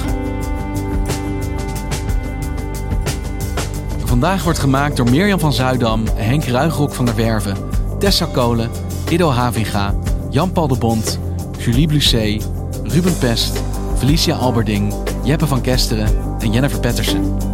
Vandaag 4.05 4.45
wordt 4.45 4.59
gemaakt 4.59 4.97
door 4.97 5.11
Mirjam 5.11 5.39
van 5.39 5.53
Zuidam, 5.53 6.05
Henk 6.15 6.45
Ruigrok 6.45 6.95
van 6.95 7.05
der 7.05 7.15
Werven, 7.15 7.57
Tessa 7.99 8.27
Kolen, 8.33 8.71
Ido 9.09 9.31
Havinga, 9.31 9.95
Jan-Paul 10.31 10.69
de 10.69 10.79
Bond, 10.79 11.19
Julie 11.59 11.87
Blusset, 11.87 12.49
Ruben 12.83 13.19
Pest, 13.19 13.63
Felicia 13.99 14.37
Alberding, 14.37 14.95
Jeppe 15.23 15.47
van 15.47 15.61
Kesteren 15.61 16.09
en 16.39 16.53
Jennifer 16.53 16.81
Patterson. 16.81 17.54